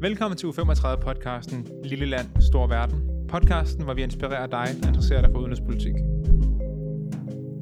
Velkommen 0.00 0.38
til 0.38 0.46
U35-podcasten 0.46 1.84
Lille 1.84 2.06
Land, 2.06 2.26
Stor 2.50 2.66
Verden. 2.66 3.26
Podcasten, 3.28 3.84
hvor 3.84 3.94
vi 3.94 4.02
inspirerer 4.02 4.46
dig, 4.46 4.68
der 4.82 4.86
interesserer 4.88 5.20
dig 5.20 5.30
for 5.32 5.38
udenrigspolitik. 5.38 5.94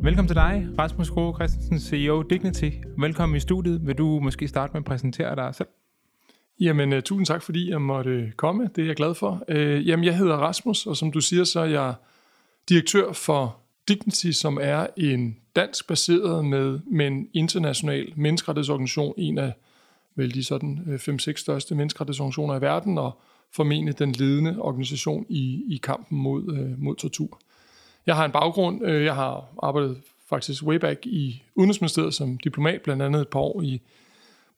Velkommen 0.03 0.29
til 0.29 0.37
dig, 0.37 0.69
Rasmus 0.79 1.11
Kroge 1.11 1.35
Christensen, 1.35 1.81
CEO 1.81 2.23
Dignity. 2.23 2.71
Velkommen 2.99 3.37
i 3.37 3.41
studiet. 3.41 3.87
Vil 3.87 3.99
du 3.99 4.21
måske 4.21 4.49
starte 4.49 4.73
med 4.73 4.81
at 4.81 4.85
præsentere 4.85 5.37
dig 5.37 5.55
selv? 5.55 5.69
Jamen, 6.61 6.93
uh, 6.93 7.01
tusind 7.01 7.27
tak, 7.27 7.43
fordi 7.43 7.71
jeg 7.71 7.83
måtte 7.83 8.11
øh, 8.11 8.33
komme. 8.33 8.71
Det 8.77 8.83
er 8.83 8.87
jeg 8.87 8.97
glad 8.97 9.15
for. 9.15 9.43
Uh, 9.49 9.89
jamen, 9.89 10.05
jeg 10.05 10.17
hedder 10.17 10.37
Rasmus, 10.37 10.87
og 10.87 10.97
som 10.97 11.13
du 11.13 11.21
siger, 11.21 11.45
så 11.45 11.61
er 11.61 11.65
jeg 11.65 11.95
direktør 12.69 13.13
for 13.13 13.57
Dignity, 13.89 14.31
som 14.31 14.59
er 14.63 14.87
en 14.97 15.37
dansk 15.57 15.89
baseret 15.89 16.45
med, 16.45 16.81
men 16.87 17.29
international 17.35 18.13
menneskerettighedsorganisation, 18.17 19.15
en 19.17 19.39
af 19.39 19.53
vel 20.19 20.35
de 20.35 20.45
sådan 20.45 20.81
øh, 20.87 20.95
5-6 20.95 21.37
største 21.37 21.75
menneskerettighedsorganisationer 21.75 22.57
i 22.57 22.61
verden, 22.61 22.99
og 22.99 23.21
formentlig 23.53 23.99
den 23.99 24.13
ledende 24.13 24.63
organisation 24.63 25.27
i, 25.29 25.65
i 25.69 25.81
kampen 25.83 26.19
mod, 26.19 26.57
øh, 26.59 26.83
mod 26.83 26.97
tortur. 26.97 27.41
Jeg 28.07 28.17
har 28.17 28.25
en 28.25 28.33
baggrund, 28.33 28.87
øh, 28.87 29.05
jeg 29.05 29.15
har 29.15 29.45
arbejdet 29.63 30.01
faktisk 30.29 30.63
way 30.63 30.77
back 30.77 31.07
i 31.07 31.43
Udenrigsministeriet 31.55 32.15
som 32.15 32.39
diplomat, 32.39 32.83
blandt 32.83 33.03
andet 33.03 33.21
et 33.21 33.29
par 33.29 33.41
år 33.41 33.63
i, 33.63 33.81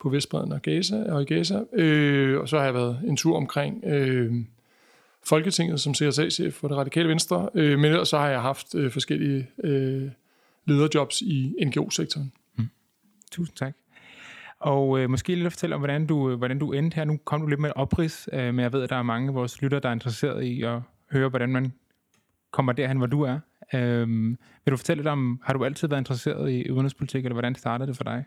på 0.00 0.09
Vestbreden 0.09 0.52
og, 0.52 0.62
Gaza, 0.62 1.12
og 1.12 1.23
i 1.23 1.24
Gaza, 1.24 1.61
øh, 1.72 2.41
og 2.41 2.48
så 2.48 2.58
har 2.58 2.64
jeg 2.64 2.74
været 2.74 3.00
en 3.06 3.16
tur 3.16 3.36
omkring 3.36 3.84
øh, 3.84 4.33
Folketinget 5.22 5.80
som 5.80 5.95
CSA-chef 5.95 6.55
for 6.55 6.69
det 6.69 6.77
radikale 6.77 7.08
venstre, 7.08 7.48
øh, 7.55 7.78
men 7.78 7.91
ellers 7.91 8.08
så 8.08 8.19
har 8.19 8.28
jeg 8.28 8.42
haft 8.42 8.74
øh, 8.74 8.91
forskellige 8.91 9.48
øh, 9.64 10.11
lederjobs 10.66 11.20
i 11.20 11.55
NGO-sektoren. 11.66 12.33
Mm. 12.56 12.69
Tusind 13.33 13.56
tak. 13.56 13.80
Og 14.60 14.98
øh, 14.98 15.10
måske 15.10 15.34
lidt 15.34 15.46
at 15.46 15.52
fortælle 15.52 15.74
om, 15.74 15.80
hvordan 15.80 16.06
du, 16.06 16.30
øh, 16.30 16.38
hvordan 16.38 16.59
du 16.59 16.72
endte 16.72 16.94
her. 16.94 17.05
Nu 17.05 17.16
kom 17.25 17.41
du 17.41 17.47
lidt 17.47 17.61
med 17.61 17.69
en 17.69 17.77
oprids, 17.77 18.28
øh, 18.33 18.55
men 18.55 18.61
jeg 18.61 18.72
ved, 18.72 18.83
at 18.83 18.91
der 18.91 18.97
er 18.97 19.03
mange 19.03 19.28
af 19.28 19.34
vores 19.34 19.62
lyttere, 19.62 19.80
der 19.80 19.89
er 19.89 19.92
interesseret 19.92 20.42
i 20.42 20.62
at 20.62 20.80
høre, 21.12 21.28
hvordan 21.28 21.48
man 21.48 21.72
kommer 22.50 22.72
derhen, 22.72 22.97
hvor 22.97 23.06
du 23.06 23.22
er. 23.22 23.38
Øh, 23.75 24.08
vil 24.64 24.70
du 24.70 24.77
fortælle 24.77 24.98
lidt 24.98 25.08
om, 25.08 25.41
har 25.44 25.53
du 25.53 25.64
altid 25.64 25.88
været 25.88 26.00
interesseret 26.00 26.50
i 26.50 26.70
udenrigspolitik, 26.70 27.25
eller 27.25 27.34
hvordan 27.34 27.55
startede 27.55 27.88
det 27.88 27.97
for 27.97 28.05
dig? 28.05 28.25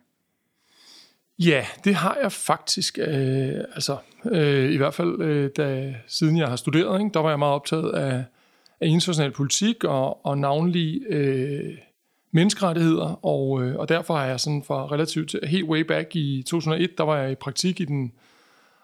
Ja, 1.39 1.65
det 1.83 1.95
har 1.95 2.17
jeg 2.21 2.31
faktisk. 2.31 2.97
Øh, 2.97 3.63
altså, 3.75 3.97
øh, 4.31 4.71
I 4.71 4.77
hvert 4.77 4.93
fald, 4.93 5.21
øh, 5.21 5.49
da, 5.57 5.95
siden 6.07 6.37
jeg 6.37 6.47
har 6.47 6.55
studeret, 6.55 6.99
ikke, 6.99 7.13
der 7.13 7.19
var 7.19 7.29
jeg 7.29 7.39
meget 7.39 7.53
optaget 7.53 7.91
af, 7.91 8.23
af 8.79 8.87
international 8.87 9.31
politik, 9.31 9.83
og, 9.83 10.25
og 10.25 10.37
navnlig 10.37 11.01
øh, 11.09 11.77
menneskerettigheder, 12.33 13.25
og, 13.25 13.63
øh, 13.63 13.75
og 13.75 13.89
derfor 13.89 14.15
har 14.15 14.25
jeg 14.25 14.39
sådan 14.39 14.63
fra 14.67 14.87
relativt 14.91 15.35
helt 15.43 15.65
way 15.65 15.79
back 15.79 16.15
i 16.15 16.43
2001, 16.47 16.97
der 16.97 17.03
var 17.03 17.17
jeg 17.17 17.31
i 17.31 17.35
praktik 17.35 17.81
i 17.81 17.85
den 17.85 18.11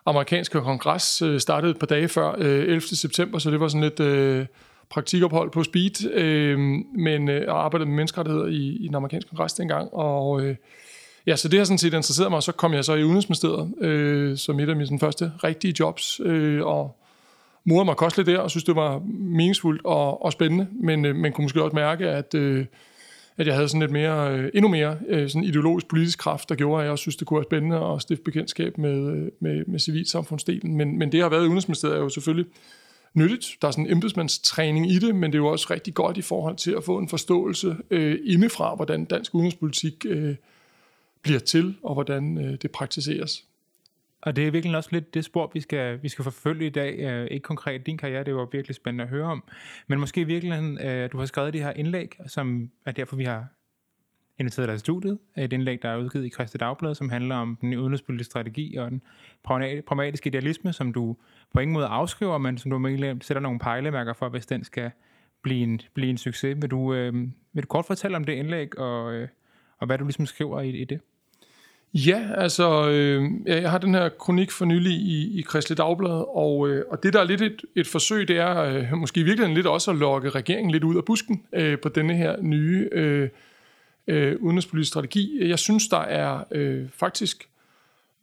amerikanske 0.06 0.62
kongres, 0.62 1.22
øh, 1.22 1.40
startede 1.40 1.72
et 1.72 1.80
par 1.80 1.88
dage 1.88 2.08
før 2.08 2.36
øh, 2.38 2.62
11. 2.62 2.82
september, 2.82 3.40
så 3.40 3.52
det 3.52 3.60
var 3.60 3.68
sådan 3.68 3.82
lidt 3.82 4.00
øh, 4.00 4.46
praktikophold 4.90 5.52
på 5.52 5.64
speed, 5.64 6.12
øh, 6.14 6.60
men 6.96 7.30
øh, 7.30 7.46
arbejdede 7.48 7.90
med 7.90 7.96
menneskerettigheder 7.96 8.48
i, 8.48 8.78
i 8.80 8.88
den 8.88 8.96
amerikanske 8.96 9.30
kongres 9.30 9.54
dengang, 9.54 9.94
og 9.94 10.42
øh, 10.42 10.56
ja, 11.28 11.36
så 11.36 11.48
det 11.48 11.60
har 11.60 11.66
sådan 11.66 11.78
set 11.78 11.94
interesseret 11.94 12.32
mig, 12.32 12.38
og 12.38 12.44
så 12.44 12.52
kom 12.52 12.74
jeg 12.74 12.86
så 12.86 12.94
i 12.94 13.04
Udenrigsministeriet 13.04 13.74
øh, 13.82 14.38
som 14.38 14.60
et 14.60 14.70
af 14.70 14.76
mine 14.76 14.86
sådan, 14.86 15.00
første 15.00 15.32
rigtige 15.44 15.74
jobs, 15.80 16.22
øh, 16.24 16.66
og 16.66 17.00
morede 17.64 17.86
mig 17.86 17.96
kosteligt 17.96 18.28
der, 18.28 18.40
og 18.40 18.50
synes, 18.50 18.64
det 18.64 18.76
var 18.76 19.02
meningsfuldt 19.10 19.82
og, 19.86 20.26
og 20.26 20.32
spændende, 20.32 20.68
men 20.72 21.06
øh, 21.06 21.16
man 21.16 21.32
kunne 21.32 21.46
måske 21.46 21.64
også 21.64 21.76
mærke, 21.76 22.10
at 22.10 22.34
øh, 22.36 22.66
at 23.40 23.48
jeg 23.48 23.56
havde 23.56 23.68
sådan 23.68 23.80
lidt 23.80 23.92
mere, 23.92 24.38
øh, 24.38 24.52
endnu 24.54 24.70
mere 24.70 24.98
øh, 25.08 25.30
sådan 25.30 25.44
ideologisk 25.44 25.88
politisk 25.88 26.20
kraft, 26.20 26.50
der 26.50 26.56
gjorde, 26.56 26.82
at 26.82 26.84
jeg 26.84 26.92
også 26.92 27.02
synes, 27.02 27.16
det 27.16 27.28
kunne 27.28 27.38
være 27.38 27.44
spændende 27.44 27.78
at 27.78 28.02
stifte 28.02 28.24
bekendtskab 28.24 28.78
med, 28.78 29.12
øh, 29.12 29.32
med, 29.40 29.66
med 29.66 29.80
civilsamfundsdelen. 29.80 30.78
Men, 30.78 30.98
men 30.98 31.12
det 31.12 31.22
har 31.22 31.30
været 31.30 31.42
i 31.42 31.46
Udenrigsministeriet 31.46 31.98
er 31.98 32.02
jo 32.02 32.10
selvfølgelig 32.10 32.46
nyttigt. 33.14 33.48
Der 33.62 33.68
er 33.68 33.72
sådan 33.72 33.86
en 33.86 33.92
embedsmandstræning 33.92 34.92
i 34.92 35.00
det, 35.00 35.16
men 35.16 35.32
det 35.32 35.38
er 35.38 35.42
jo 35.42 35.48
også 35.48 35.68
rigtig 35.70 35.94
godt 35.94 36.18
i 36.18 36.22
forhold 36.22 36.56
til 36.56 36.72
at 36.72 36.84
få 36.84 36.98
en 36.98 37.10
forståelse 37.10 37.78
øh, 37.90 38.20
indefra, 38.24 38.76
hvordan 38.76 39.06
dansk 39.06 39.36
udenrigspolitik 39.36 40.06
øh, 40.10 40.36
bliver 41.22 41.40
til, 41.40 41.76
og 41.84 41.94
hvordan 41.94 42.38
øh, 42.38 42.58
det 42.62 42.72
praktiseres. 42.72 43.44
Og 44.22 44.36
det 44.36 44.48
er 44.48 44.52
virkelig 44.52 44.78
også 44.78 44.90
lidt 44.92 45.14
det 45.14 45.26
spor, 45.26 45.52
vi 45.54 45.62
skal, 45.62 46.04
vi 46.04 46.10
skal 46.10 46.24
forfølge 46.24 46.66
i 46.66 46.70
dag. 46.70 47.22
Uh, 47.22 47.28
ikke 47.32 47.44
konkret 47.44 47.86
din 47.86 47.98
karriere, 47.98 48.24
det 48.24 48.36
var 48.36 48.48
virkelig 48.52 48.76
spændende 48.76 49.04
at 49.04 49.10
høre 49.10 49.26
om. 49.26 49.44
Men 49.88 50.00
måske 50.00 50.26
virkelig, 50.26 50.60
uh, 50.60 50.86
øh, 50.86 51.12
du 51.12 51.18
har 51.18 51.26
skrevet 51.26 51.54
de 51.54 51.60
her 51.60 51.74
indlæg, 51.74 52.16
som 52.28 52.70
er 52.86 52.92
derfor, 52.92 53.16
vi 53.16 53.24
har 53.24 53.48
inviteret 54.40 54.68
dig 54.68 54.74
til 54.74 54.80
studiet. 54.80 55.20
Øh, 55.38 55.44
et 55.44 55.54
indlæg, 55.54 55.82
der 55.82 55.90
er 55.90 55.98
udgivet 55.98 56.26
i 56.26 56.30
Christi 56.30 56.58
Dagblad, 56.58 56.96
som 56.96 57.10
handler 57.10 57.36
om 57.36 57.58
den 57.62 57.74
udenrigspolitiske 57.74 58.32
strategi 58.32 58.76
og 58.76 58.92
den 58.92 59.02
pragmatiske 59.44 60.28
idealisme, 60.28 60.74
som 60.74 60.94
du 60.94 61.16
på 61.54 61.60
ingen 61.60 61.74
måde 61.74 61.86
afskriver, 61.86 62.38
men 62.38 62.58
som 62.58 62.72
du 62.72 62.98
sætter 63.22 63.40
nogle 63.40 63.60
pejlemærker 63.60 64.14
for, 64.14 64.30
hvis 64.30 64.46
den 64.46 64.64
skal 64.64 64.92
blive 65.42 65.64
en, 65.64 65.82
blive 65.94 66.10
en 66.10 66.18
succes. 66.18 66.58
Vil 66.62 66.72
du, 66.72 66.80
uh, 66.80 67.14
vil 67.54 67.64
du 67.64 67.68
kort 67.68 67.86
fortælle 67.86 68.18
om 68.18 68.24
det 68.24 68.34
indlæg, 68.34 68.80
og, 68.80 69.22
uh, 69.22 69.28
og 69.78 69.88
hvad 69.88 69.98
du 69.98 70.04
ligesom 70.04 70.26
skriver 70.26 70.62
i, 70.62 70.70
i 70.70 70.84
det? 70.84 71.02
Ja, 71.94 72.28
altså, 72.36 72.90
øh, 72.90 73.32
jeg 73.46 73.72
har 73.72 73.78
den 73.78 73.94
her 73.94 74.10
kronik 74.10 74.52
for 74.52 74.66
nylig 74.66 74.92
i, 74.92 75.40
i 75.40 75.42
Kristelig 75.42 75.78
Dagblad, 75.78 76.26
og, 76.36 76.70
øh, 76.70 76.86
og 76.90 77.04
det, 77.04 77.14
der 77.14 77.20
er 77.20 77.24
lidt 77.24 77.42
et, 77.42 77.62
et 77.76 77.88
forsøg, 77.88 78.28
det 78.28 78.38
er 78.38 78.60
øh, 78.60 78.98
måske 78.98 79.20
i 79.20 79.24
virkeligheden 79.24 79.56
lidt 79.56 79.68
også 79.68 79.92
at 79.92 79.98
lokke 79.98 80.30
regeringen 80.30 80.72
lidt 80.72 80.84
ud 80.84 80.98
af 80.98 81.06
busken 81.06 81.44
øh, 81.54 81.80
på 81.80 81.90
denne 81.90 82.16
her 82.16 82.42
nye 82.42 82.90
øh, 82.92 83.30
øh, 84.08 84.36
udenrigspolitiske 84.40 84.92
strategi. 84.92 85.50
Jeg 85.50 85.60
synes, 85.60 85.88
der 85.88 86.02
er 86.02 86.44
øh, 86.52 86.88
faktisk 86.94 87.50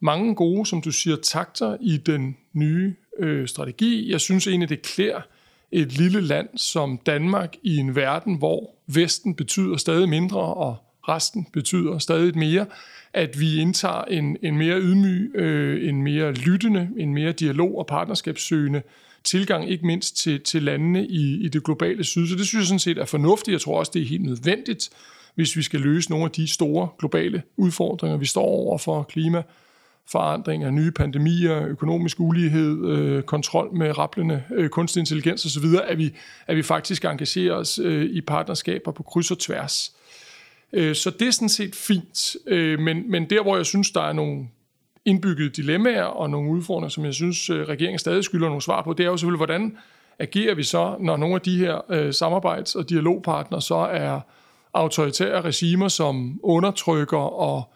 mange 0.01 0.35
gode, 0.35 0.67
som 0.67 0.83
du 0.83 0.91
siger, 0.91 1.17
takter 1.17 1.77
i 1.81 1.97
den 1.97 2.37
nye 2.53 2.95
øh, 3.19 3.49
strategi. 3.49 4.11
Jeg 4.11 4.21
synes 4.21 4.47
egentlig, 4.47 4.69
det 4.69 4.83
klæder 4.83 5.21
et 5.73 5.99
lille 5.99 6.21
land 6.21 6.49
som 6.57 6.99
Danmark 7.07 7.55
i 7.63 7.77
en 7.77 7.97
verden, 7.97 8.35
hvor 8.35 8.75
Vesten 8.87 9.35
betyder 9.35 9.77
stadig 9.77 10.09
mindre, 10.09 10.41
og 10.41 10.77
resten 11.09 11.47
betyder 11.53 11.99
stadig 11.99 12.39
mere, 12.39 12.67
at 13.13 13.41
vi 13.41 13.61
indtager 13.61 14.03
en, 14.03 14.37
en 14.43 14.59
mere 14.59 14.81
ydmyg, 14.81 15.31
øh, 15.35 15.89
en 15.89 16.03
mere 16.03 16.33
lyttende, 16.33 16.89
en 16.97 17.15
mere 17.15 17.33
dialog- 17.33 17.79
og 17.79 17.87
partnerskabssøgende 17.87 18.83
tilgang, 19.25 19.71
ikke 19.71 19.87
mindst 19.87 20.17
til, 20.17 20.41
til 20.41 20.63
landene 20.63 21.07
i, 21.07 21.45
i 21.45 21.49
det 21.49 21.65
globale 21.65 22.05
syd. 22.05 22.27
Så 22.27 22.35
det 22.35 22.47
synes 22.47 22.63
jeg 22.63 22.67
sådan 22.67 22.79
set 22.79 22.99
er 22.99 23.05
fornuftigt. 23.05 23.53
Jeg 23.53 23.61
tror 23.61 23.79
også, 23.79 23.93
det 23.95 24.03
er 24.03 24.07
helt 24.07 24.25
nødvendigt, 24.25 24.91
hvis 25.35 25.57
vi 25.57 25.63
skal 25.63 25.81
løse 25.81 26.11
nogle 26.11 26.25
af 26.25 26.31
de 26.31 26.49
store 26.49 26.89
globale 26.99 27.43
udfordringer, 27.57 28.17
vi 28.17 28.27
står 28.27 28.43
over 28.43 28.79
for 28.79 29.03
klima, 29.03 29.43
forandringer, 30.09 30.71
nye 30.71 30.91
pandemier, 30.91 31.67
økonomisk 31.67 32.21
ulighed, 32.21 32.85
øh, 32.87 33.23
kontrol 33.23 33.75
med 33.75 33.99
rapplende 33.99 34.43
øh, 34.55 34.69
kunstig 34.69 35.01
intelligens 35.01 35.47
osv., 35.47 35.65
at 35.85 35.99
vi, 35.99 36.15
at 36.47 36.57
vi 36.57 36.63
faktisk 36.63 37.05
engagerer 37.05 37.55
os 37.55 37.79
øh, 37.79 38.05
i 38.05 38.21
partnerskaber 38.21 38.93
på 38.93 39.03
kryds 39.03 39.31
og 39.31 39.39
tværs. 39.39 39.93
Øh, 40.77 40.95
så 40.95 41.11
det 41.11 41.29
er 41.29 41.33
sådan 41.33 41.49
set 41.49 41.75
fint. 41.75 42.37
Øh, 42.47 42.79
men, 42.79 43.11
men 43.11 43.31
der, 43.31 43.43
hvor 43.43 43.57
jeg 43.57 43.67
synes, 43.67 43.91
der 43.91 44.03
er 44.03 44.13
nogle 44.13 44.49
indbyggede 45.05 45.51
dilemmaer 45.51 46.03
og 46.05 46.31
nogle 46.31 46.51
udfordringer, 46.51 46.89
som 46.89 47.05
jeg 47.05 47.15
synes, 47.15 47.51
øh, 47.51 47.69
regeringen 47.69 47.99
stadig 47.99 48.25
skylder 48.25 48.47
nogle 48.47 48.63
svar 48.63 48.83
på, 48.83 48.93
det 48.93 49.07
er 49.07 49.11
jo 49.11 49.17
selvfølgelig, 49.17 49.47
hvordan 49.47 49.77
agerer 50.19 50.55
vi 50.55 50.63
så, 50.63 50.97
når 51.01 51.17
nogle 51.17 51.35
af 51.35 51.41
de 51.41 51.59
her 51.59 52.11
samarbejds- 52.13 52.75
og 52.75 52.89
dialogpartnere 52.91 53.63
så 53.63 53.75
er 53.75 54.21
autoritære 54.75 55.41
regimer, 55.41 55.89
som 55.89 56.41
undertrykker 56.43 57.19
og 57.19 57.73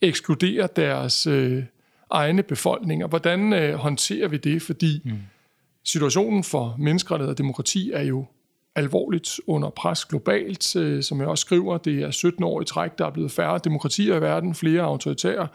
ekskluderer 0.00 0.66
deres 0.66 1.26
øh, 1.26 1.62
egne 2.10 2.42
befolkninger. 2.42 3.06
Hvordan 3.06 3.52
øh, 3.52 3.74
håndterer 3.74 4.28
vi 4.28 4.36
det? 4.36 4.62
Fordi 4.62 5.02
mm. 5.04 5.12
situationen 5.84 6.44
for 6.44 6.76
menneskerettighed 6.78 7.30
og 7.30 7.38
demokrati 7.38 7.90
er 7.92 8.02
jo 8.02 8.26
alvorligt 8.76 9.40
under 9.46 9.70
pres 9.70 10.04
globalt. 10.04 10.76
Øh, 10.76 11.02
som 11.02 11.20
jeg 11.20 11.28
også 11.28 11.42
skriver, 11.42 11.78
det 11.78 12.02
er 12.02 12.10
17 12.10 12.44
år 12.44 12.60
i 12.60 12.64
træk, 12.64 12.98
der 12.98 13.06
er 13.06 13.10
blevet 13.10 13.30
færre 13.30 13.60
demokratier 13.64 14.16
i 14.16 14.20
verden, 14.20 14.54
flere 14.54 14.82
autoritære 14.82 15.48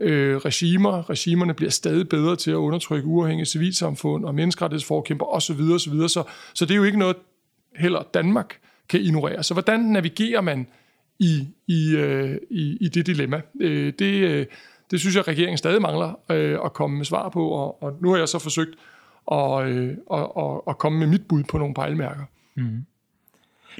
øh, 0.00 0.36
regimer. 0.36 1.10
Regimerne 1.10 1.54
bliver 1.54 1.70
stadig 1.70 2.08
bedre 2.08 2.36
til 2.36 2.50
at 2.50 2.54
undertrykke 2.54 3.06
uafhængige 3.08 3.46
civilsamfund 3.46 4.24
og 4.24 4.34
menneskerettighedsforkæmper 4.34 5.26
osv. 5.26 5.60
osv. 5.74 6.08
Så, 6.08 6.22
så 6.54 6.64
det 6.64 6.70
er 6.70 6.76
jo 6.76 6.84
ikke 6.84 6.98
noget, 6.98 7.16
heller 7.76 8.02
Danmark 8.14 8.58
kan 8.88 9.00
ignorere. 9.00 9.42
Så 9.42 9.54
hvordan 9.54 9.80
navigerer 9.80 10.40
man 10.40 10.66
i, 11.18 11.48
i, 11.66 11.96
øh, 11.96 12.36
i, 12.50 12.76
i 12.80 12.88
det 12.88 13.06
dilemma? 13.06 13.40
Øh, 13.60 13.92
det, 13.98 14.14
øh, 14.14 14.46
det 14.90 15.00
synes 15.00 15.16
jeg, 15.16 15.28
regeringen 15.28 15.58
stadig 15.58 15.82
mangler 15.82 16.20
øh, 16.30 16.58
at 16.64 16.72
komme 16.72 16.96
med 16.96 17.04
svar 17.04 17.28
på, 17.28 17.48
og, 17.48 17.82
og 17.82 17.96
nu 18.00 18.10
har 18.10 18.18
jeg 18.18 18.28
så 18.28 18.38
forsøgt 18.38 18.70
at, 19.32 19.66
øh, 19.66 19.96
at, 20.12 20.26
at, 20.38 20.60
at 20.68 20.78
komme 20.78 20.98
med 20.98 21.06
mit 21.06 21.28
bud 21.28 21.42
på 21.42 21.58
nogle 21.58 21.74
pejlemærker. 21.74 22.24
Mm. 22.56 22.86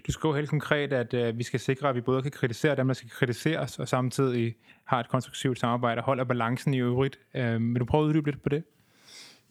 Du 0.06 0.12
skriver 0.12 0.37
helt 0.37 0.50
konkret, 0.50 0.93
at 0.93 1.15
øh, 1.15 1.38
vi 1.38 1.43
skal 1.43 1.61
sikre, 1.61 1.88
at 1.88 1.94
vi 1.94 2.00
både 2.00 2.23
kan 2.23 2.31
kritisere 2.31 2.76
dem, 2.76 2.87
der 2.87 2.94
skal 2.94 3.11
kritiseres, 3.11 3.79
og 3.79 3.88
samtidig 3.88 4.55
har 4.85 5.00
et 5.00 5.09
konstruktivt 5.09 5.59
samarbejde 5.59 5.99
og 5.99 6.05
holder 6.05 6.25
balancen 6.25 6.75
i 6.75 6.79
øvrigt. 6.79 7.19
Øh, 7.35 7.73
vil 7.73 7.81
du 7.81 7.85
prøve 7.85 8.05
at 8.05 8.09
uddybe 8.09 8.31
lidt 8.31 8.43
på 8.43 8.49
det? 8.49 8.65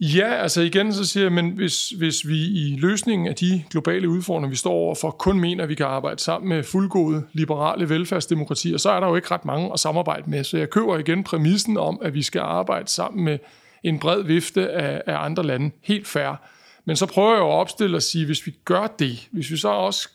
Ja, 0.00 0.34
altså 0.34 0.60
igen 0.60 0.92
så 0.92 1.04
siger 1.04 1.24
jeg, 1.24 1.32
men 1.32 1.50
hvis, 1.50 1.88
hvis 1.90 2.28
vi 2.28 2.36
i 2.36 2.76
løsningen 2.78 3.28
af 3.28 3.34
de 3.34 3.64
globale 3.70 4.08
udfordringer, 4.08 4.48
vi 4.48 4.56
står 4.56 4.72
overfor, 4.72 5.10
kun 5.10 5.40
mener, 5.40 5.62
at 5.62 5.68
vi 5.68 5.74
kan 5.74 5.86
arbejde 5.86 6.20
sammen 6.20 6.48
med 6.48 6.62
fuldgode 6.62 7.26
liberale 7.32 7.88
velfærdsdemokratier, 7.88 8.76
så 8.78 8.90
er 8.90 9.00
der 9.00 9.06
jo 9.06 9.16
ikke 9.16 9.30
ret 9.30 9.44
mange 9.44 9.72
at 9.72 9.80
samarbejde 9.80 10.30
med. 10.30 10.44
Så 10.44 10.58
jeg 10.58 10.70
køber 10.70 10.98
igen 10.98 11.24
præmissen 11.24 11.76
om, 11.76 11.98
at 12.02 12.14
vi 12.14 12.22
skal 12.22 12.40
arbejde 12.40 12.88
sammen 12.88 13.24
med 13.24 13.38
en 13.82 13.98
bred 13.98 14.22
vifte 14.22 14.70
af, 14.70 15.02
af 15.06 15.24
andre 15.24 15.42
lande. 15.42 15.70
Helt 15.82 16.06
fair. 16.06 16.36
Men 16.84 16.96
så 16.96 17.06
prøver 17.06 17.30
jeg 17.30 17.38
jo 17.40 17.48
at 17.48 17.54
opstille 17.54 17.96
og 17.96 18.02
sige, 18.02 18.26
hvis 18.26 18.46
vi 18.46 18.54
gør 18.64 18.86
det, 18.86 19.28
hvis 19.30 19.50
vi 19.50 19.56
så 19.56 19.68
også 19.68 20.08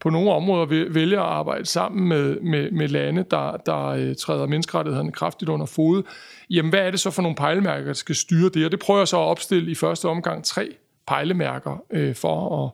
på 0.00 0.10
nogle 0.10 0.32
områder 0.32 0.88
vælger 0.90 1.20
at 1.20 1.28
arbejde 1.28 1.66
sammen 1.66 2.08
med, 2.08 2.40
med, 2.40 2.70
med 2.70 2.88
lande, 2.88 3.24
der, 3.30 3.56
der 3.66 3.86
øh, 3.86 4.16
træder 4.16 4.46
menneskerettighederne 4.46 5.12
kraftigt 5.12 5.48
under 5.48 5.66
fod, 5.66 6.02
jamen 6.50 6.70
hvad 6.70 6.80
er 6.80 6.90
det 6.90 7.00
så 7.00 7.10
for 7.10 7.22
nogle 7.22 7.36
pejlemærker, 7.36 7.86
der 7.86 7.92
skal 7.92 8.14
styre 8.14 8.48
det? 8.48 8.64
Og 8.64 8.70
det 8.70 8.80
prøver 8.80 9.00
jeg 9.00 9.08
så 9.08 9.16
at 9.16 9.24
opstille 9.24 9.70
i 9.70 9.74
første 9.74 10.08
omgang 10.08 10.44
tre 10.44 10.68
pejlemærker 11.06 11.82
øh, 11.90 12.14
for 12.14 12.64
at 12.64 12.70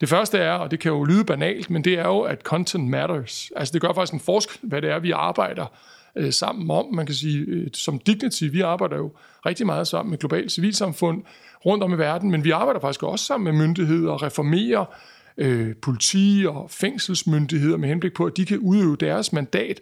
det 0.00 0.08
første 0.08 0.38
er, 0.38 0.52
og 0.52 0.70
det 0.70 0.80
kan 0.80 0.92
jo 0.92 1.04
lyde 1.04 1.24
banalt, 1.24 1.70
men 1.70 1.84
det 1.84 1.98
er 1.98 2.06
jo, 2.06 2.20
at 2.20 2.40
content 2.42 2.88
matters. 2.88 3.50
Altså 3.56 3.72
det 3.72 3.80
gør 3.80 3.92
faktisk 3.92 4.12
en 4.12 4.20
forskel, 4.20 4.58
hvad 4.62 4.82
det 4.82 4.90
er, 4.90 4.98
vi 4.98 5.10
arbejder 5.10 5.66
øh, 6.16 6.32
sammen 6.32 6.70
om. 6.70 6.94
Man 6.94 7.06
kan 7.06 7.14
sige, 7.14 7.38
øh, 7.38 7.66
som 7.72 7.98
Dignity, 7.98 8.44
vi 8.44 8.60
arbejder 8.60 8.96
jo 8.96 9.12
rigtig 9.46 9.66
meget 9.66 9.88
sammen 9.88 10.10
med 10.10 10.18
globalt 10.18 10.52
civilsamfund 10.52 11.22
rundt 11.66 11.84
om 11.84 11.92
i 11.92 11.98
verden, 11.98 12.30
men 12.30 12.44
vi 12.44 12.50
arbejder 12.50 12.80
faktisk 12.80 13.02
også 13.02 13.24
sammen 13.24 13.54
med 13.54 13.66
myndigheder 13.66 14.10
og 14.10 14.22
reformerer 14.22 14.84
øh, 15.36 15.74
politi 15.82 16.44
og 16.48 16.70
fængselsmyndigheder 16.70 17.76
med 17.76 17.88
henblik 17.88 18.14
på, 18.14 18.24
at 18.26 18.36
de 18.36 18.46
kan 18.46 18.58
udøve 18.58 18.96
deres 18.96 19.32
mandat 19.32 19.80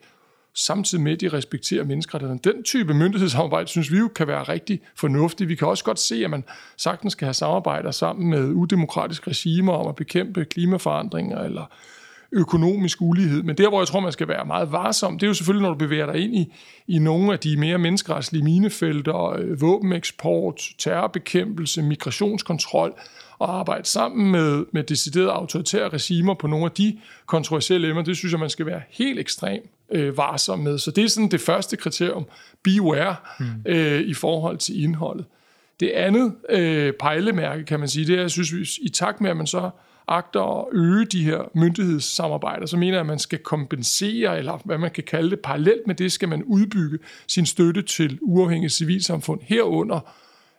samtidig 0.54 1.04
med, 1.04 1.12
at 1.12 1.20
de 1.20 1.28
respekterer 1.28 1.84
menneskerettighederne. 1.84 2.40
Den 2.44 2.62
type 2.62 2.94
myndighedssamarbejde, 2.94 3.68
synes 3.68 3.92
vi 3.92 3.98
jo, 3.98 4.08
kan 4.08 4.26
være 4.26 4.42
rigtig 4.42 4.80
fornuftig. 4.96 5.48
Vi 5.48 5.54
kan 5.54 5.68
også 5.68 5.84
godt 5.84 5.98
se, 5.98 6.24
at 6.24 6.30
man 6.30 6.44
sagtens 6.76 7.12
skal 7.12 7.26
have 7.26 7.34
samarbejder 7.34 7.90
sammen 7.90 8.30
med 8.30 8.44
udemokratiske 8.48 9.30
regimer 9.30 9.72
om 9.72 9.88
at 9.88 9.96
bekæmpe 9.96 10.44
klimaforandringer 10.44 11.38
eller 11.38 11.70
økonomisk 12.32 12.98
ulighed. 13.00 13.42
Men 13.42 13.56
der, 13.56 13.68
hvor 13.68 13.80
jeg 13.80 13.86
tror, 13.86 14.00
man 14.00 14.12
skal 14.12 14.28
være 14.28 14.44
meget 14.44 14.72
varsom, 14.72 15.18
det 15.18 15.26
er 15.26 15.28
jo 15.28 15.34
selvfølgelig, 15.34 15.62
når 15.62 15.72
du 15.72 15.78
bevæger 15.78 16.12
dig 16.12 16.20
ind 16.20 16.36
i, 16.36 16.54
i 16.88 16.98
nogle 16.98 17.32
af 17.32 17.38
de 17.38 17.56
mere 17.56 17.78
menneskeretslige 17.78 18.44
minefelter, 18.44 19.30
øh, 19.30 19.60
våbeneksport, 19.60 20.68
terrorbekæmpelse, 20.78 21.82
migrationskontrol, 21.82 22.94
og 23.38 23.58
arbejde 23.58 23.88
sammen 23.88 24.30
med, 24.30 24.64
med 24.72 24.82
deciderede 24.82 25.30
autoritære 25.30 25.88
regimer 25.88 26.34
på 26.34 26.46
nogle 26.46 26.64
af 26.64 26.70
de 26.70 26.98
kontroversielle 27.26 27.88
emner, 27.88 28.02
det 28.02 28.16
synes 28.16 28.32
jeg, 28.32 28.40
man 28.40 28.50
skal 28.50 28.66
være 28.66 28.82
helt 28.90 29.18
ekstrem 29.18 29.60
øh, 29.92 30.16
varsom 30.16 30.58
med. 30.58 30.78
Så 30.78 30.90
det 30.90 31.04
er 31.04 31.08
sådan 31.08 31.30
det 31.30 31.40
første 31.40 31.76
kriterium, 31.76 32.26
beware, 32.62 33.16
mm. 33.40 33.46
øh, 33.66 34.00
i 34.00 34.14
forhold 34.14 34.58
til 34.58 34.82
indholdet. 34.82 35.24
Det 35.80 35.90
andet 35.90 36.34
øh, 36.50 36.92
pejlemærke, 36.92 37.64
kan 37.64 37.80
man 37.80 37.88
sige, 37.88 38.06
det 38.06 38.14
er, 38.14 38.20
jeg 38.20 38.30
synes, 38.30 38.78
i 38.82 38.88
takt 38.88 39.20
med, 39.20 39.30
at 39.30 39.36
man 39.36 39.46
så 39.46 39.70
agter 40.08 40.60
at 40.60 40.66
øge 40.72 41.04
de 41.04 41.24
her 41.24 41.50
myndighedssamarbejder, 41.54 42.66
så 42.66 42.76
mener 42.76 42.92
jeg, 42.92 43.00
at 43.00 43.06
man 43.06 43.18
skal 43.18 43.38
kompensere, 43.38 44.38
eller 44.38 44.60
hvad 44.64 44.78
man 44.78 44.90
kan 44.90 45.04
kalde 45.04 45.30
det, 45.30 45.40
parallelt 45.40 45.86
med 45.86 45.94
det, 45.94 46.12
skal 46.12 46.28
man 46.28 46.42
udbygge 46.42 46.98
sin 47.26 47.46
støtte 47.46 47.82
til 47.82 48.18
uafhængige 48.22 48.70
civilsamfund 48.70 49.40
herunder 49.42 50.00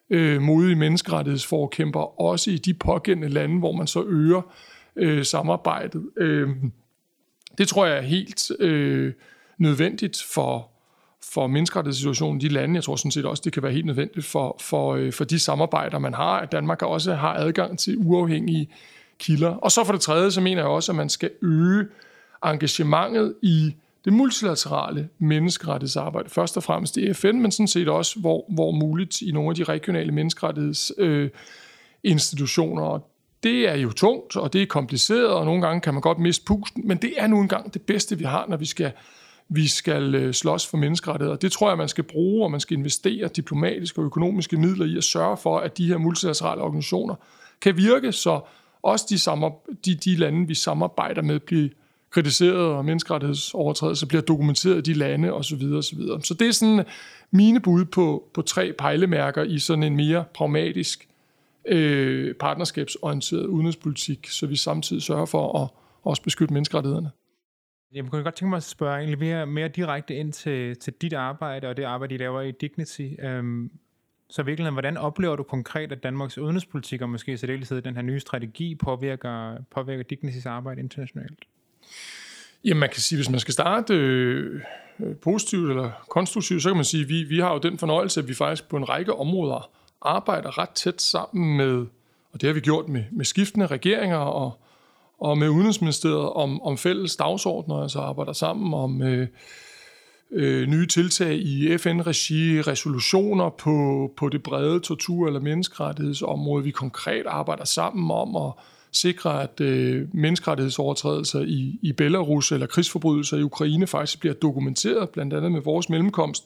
øh, 0.09 0.41
modige 0.41 0.75
menneskerettighedsforkæmper, 0.75 2.21
også 2.21 2.51
i 2.51 2.57
de 2.57 2.73
pågældende 2.73 3.29
lande, 3.29 3.59
hvor 3.59 3.71
man 3.71 3.87
så 3.87 4.03
øger 4.03 4.41
øh, 4.95 5.25
samarbejdet. 5.25 6.09
Øh, 6.17 6.49
det 7.57 7.67
tror 7.67 7.85
jeg 7.85 7.97
er 7.97 8.01
helt 8.01 8.51
øh, 8.59 9.13
nødvendigt 9.57 10.25
for, 10.33 10.69
for 11.33 11.47
menneskerettighedssituationen 11.47 12.41
i 12.41 12.43
de 12.43 12.53
lande. 12.53 12.75
Jeg 12.75 12.83
tror 12.83 12.95
sådan 12.95 13.11
set 13.11 13.25
også, 13.25 13.41
det 13.45 13.53
kan 13.53 13.63
være 13.63 13.71
helt 13.71 13.85
nødvendigt 13.85 14.25
for, 14.25 14.57
for, 14.61 14.95
øh, 14.95 15.13
for 15.13 15.23
de 15.23 15.39
samarbejder, 15.39 15.99
man 15.99 16.13
har, 16.13 16.39
at 16.39 16.51
Danmark 16.51 16.81
også 16.81 17.13
har 17.13 17.33
adgang 17.33 17.79
til 17.79 17.97
uafhængige 17.97 18.69
kilder. 19.19 19.49
Og 19.49 19.71
så 19.71 19.83
for 19.83 19.91
det 19.91 20.01
tredje, 20.01 20.31
så 20.31 20.41
mener 20.41 20.61
jeg 20.61 20.69
også, 20.69 20.91
at 20.91 20.95
man 20.95 21.09
skal 21.09 21.29
øge 21.41 21.87
engagementet 22.45 23.35
i 23.41 23.75
det 24.05 24.13
multilaterale 24.13 25.09
menneskerettighedsarbejde, 25.19 26.29
først 26.29 26.57
og 26.57 26.63
fremmest 26.63 26.97
i 26.97 27.13
FN, 27.13 27.41
men 27.41 27.51
sådan 27.51 27.67
set 27.67 27.87
også, 27.87 28.19
hvor, 28.19 28.45
hvor 28.49 28.71
muligt 28.71 29.21
i 29.21 29.31
nogle 29.31 29.49
af 29.49 29.55
de 29.55 29.63
regionale 29.63 30.11
menneskerettighedsinstitutioner. 30.11 32.93
Øh, 32.93 32.99
det 33.43 33.69
er 33.69 33.75
jo 33.75 33.91
tungt, 33.91 34.37
og 34.37 34.53
det 34.53 34.61
er 34.61 34.65
kompliceret, 34.65 35.27
og 35.27 35.45
nogle 35.45 35.61
gange 35.61 35.81
kan 35.81 35.93
man 35.93 36.01
godt 36.01 36.19
miste 36.19 36.45
pusten, 36.45 36.87
men 36.87 36.97
det 36.97 37.13
er 37.17 37.27
nu 37.27 37.41
engang 37.41 37.73
det 37.73 37.81
bedste, 37.81 38.17
vi 38.17 38.23
har, 38.23 38.45
når 38.47 38.57
vi 38.57 38.65
skal, 38.65 38.91
vi 39.49 39.67
skal 39.67 40.15
øh, 40.15 40.33
slås 40.33 40.67
for 40.67 40.77
menneskerettigheder. 40.77 41.37
Det 41.37 41.51
tror 41.51 41.69
jeg, 41.69 41.77
man 41.77 41.87
skal 41.87 42.03
bruge, 42.03 42.43
og 42.43 42.51
man 42.51 42.59
skal 42.59 42.77
investere 42.77 43.27
diplomatiske 43.27 44.01
og 44.01 44.05
økonomiske 44.05 44.57
midler 44.57 44.85
i 44.85 44.97
at 44.97 45.03
sørge 45.03 45.37
for, 45.37 45.59
at 45.59 45.77
de 45.77 45.87
her 45.87 45.97
multilaterale 45.97 46.61
organisationer 46.61 47.15
kan 47.61 47.77
virke, 47.77 48.11
så 48.11 48.41
også 48.83 49.05
de, 49.09 49.19
samar- 49.19 49.69
de, 49.85 49.95
de 49.95 50.15
lande, 50.15 50.47
vi 50.47 50.55
samarbejder 50.55 51.21
med, 51.21 51.39
bliver 51.39 51.69
kritiseret, 52.09 52.57
og 52.57 52.85
menneskerettighedsovertrædelser 52.85 54.07
bliver 54.07 54.21
dokumenteret 54.21 54.77
i 54.77 54.93
de 54.93 54.93
lande 54.93 55.33
osv. 55.33 55.63
osv. 55.73 55.99
Så 56.23 56.35
det 56.39 56.47
er 56.47 56.51
sådan 56.51 56.85
mine 57.31 57.59
bud 57.59 57.85
på, 57.85 58.29
på 58.33 58.41
tre 58.41 58.73
pejlemærker 58.73 59.43
i 59.43 59.59
sådan 59.59 59.83
en 59.83 59.95
mere 59.95 60.25
pragmatisk 60.33 61.09
øh, 61.65 62.35
partnerskabsorienteret 62.35 63.45
udenrigspolitik, 63.45 64.27
så 64.27 64.47
vi 64.47 64.55
samtidig 64.55 65.03
sørger 65.03 65.25
for 65.25 65.63
at 65.63 65.69
også 66.03 66.23
beskytte 66.23 66.53
menneskerettighederne. 66.53 67.11
Jeg 67.93 68.05
kunne 68.05 68.23
godt 68.23 68.35
tænke 68.35 68.49
mig 68.49 68.57
at 68.57 68.63
spørge 68.63 68.97
egentlig 68.97 69.19
mere, 69.19 69.45
mere 69.45 69.67
direkte 69.67 70.15
ind 70.15 70.33
til, 70.33 70.75
til 70.75 70.93
dit 70.93 71.13
arbejde 71.13 71.67
og 71.67 71.77
det 71.77 71.83
arbejde, 71.83 72.15
I 72.15 72.17
laver 72.17 72.41
i 72.41 72.51
Dignity. 72.51 73.09
Øhm, 73.19 73.71
så 74.29 74.43
virkelig, 74.43 74.71
hvordan 74.71 74.97
oplever 74.97 75.35
du 75.35 75.43
konkret, 75.43 75.91
at 75.91 76.03
Danmarks 76.03 76.37
udenrigspolitik 76.37 77.01
og 77.01 77.09
måske 77.09 77.33
i 77.33 77.37
særdeleshed 77.37 77.81
den 77.81 77.95
her 77.95 78.01
nye 78.01 78.19
strategi 78.19 78.75
påvirker, 78.75 79.57
påvirker 79.71 80.03
Dignitys 80.03 80.45
arbejde 80.45 80.81
internationalt? 80.81 81.39
Jamen 82.63 82.79
man 82.79 82.89
kan 82.89 83.01
sige, 83.01 83.17
hvis 83.17 83.29
man 83.29 83.39
skal 83.39 83.53
starte 83.53 83.93
øh, 83.93 84.61
positivt 85.21 85.69
eller 85.69 85.91
konstruktivt, 86.09 86.63
så 86.63 86.69
kan 86.69 86.75
man 86.75 86.85
sige, 86.85 87.03
at 87.03 87.09
vi, 87.09 87.23
vi 87.23 87.39
har 87.39 87.53
jo 87.53 87.59
den 87.59 87.77
fornøjelse, 87.77 88.19
at 88.19 88.27
vi 88.27 88.33
faktisk 88.33 88.69
på 88.69 88.77
en 88.77 88.89
række 88.89 89.13
områder 89.13 89.71
arbejder 90.01 90.57
ret 90.57 90.69
tæt 90.69 91.01
sammen 91.01 91.57
med, 91.57 91.85
og 92.31 92.41
det 92.41 92.47
har 92.47 92.53
vi 92.53 92.59
gjort 92.59 92.89
med, 92.89 93.03
med 93.11 93.25
skiftende 93.25 93.67
regeringer 93.67 94.17
og, 94.17 94.59
og 95.19 95.37
med 95.37 95.49
Udenrigsministeriet 95.49 96.29
om, 96.29 96.61
om 96.61 96.77
fælles 96.77 97.15
dagsordner, 97.15 97.75
altså 97.75 97.99
arbejder 97.99 98.33
sammen 98.33 98.73
om 98.73 99.01
øh, 99.01 99.27
øh, 100.31 100.67
nye 100.67 100.85
tiltag 100.85 101.35
i 101.35 101.77
FN-regi, 101.77 102.61
resolutioner 102.61 103.49
på, 103.49 104.11
på 104.17 104.29
det 104.29 104.43
brede 104.43 104.79
tortur- 104.79 105.27
eller 105.27 105.39
menneskerettighedsområde. 105.39 106.63
Vi 106.63 106.71
konkret 106.71 107.23
arbejder 107.25 107.65
sammen 107.65 108.11
om 108.11 108.35
at 108.35 108.53
sikre, 108.91 109.43
at 109.43 109.61
øh, 109.61 110.07
menneskerettighedsovertrædelser 110.13 111.39
i, 111.39 111.79
i 111.81 111.93
Belarus 111.93 112.51
eller 112.51 112.67
krigsforbrydelser 112.67 113.37
i 113.37 113.43
Ukraine 113.43 113.87
faktisk 113.87 114.19
bliver 114.19 114.33
dokumenteret, 114.33 115.09
blandt 115.09 115.33
andet 115.33 115.51
med 115.51 115.61
vores 115.61 115.89
mellemkomst, 115.89 116.43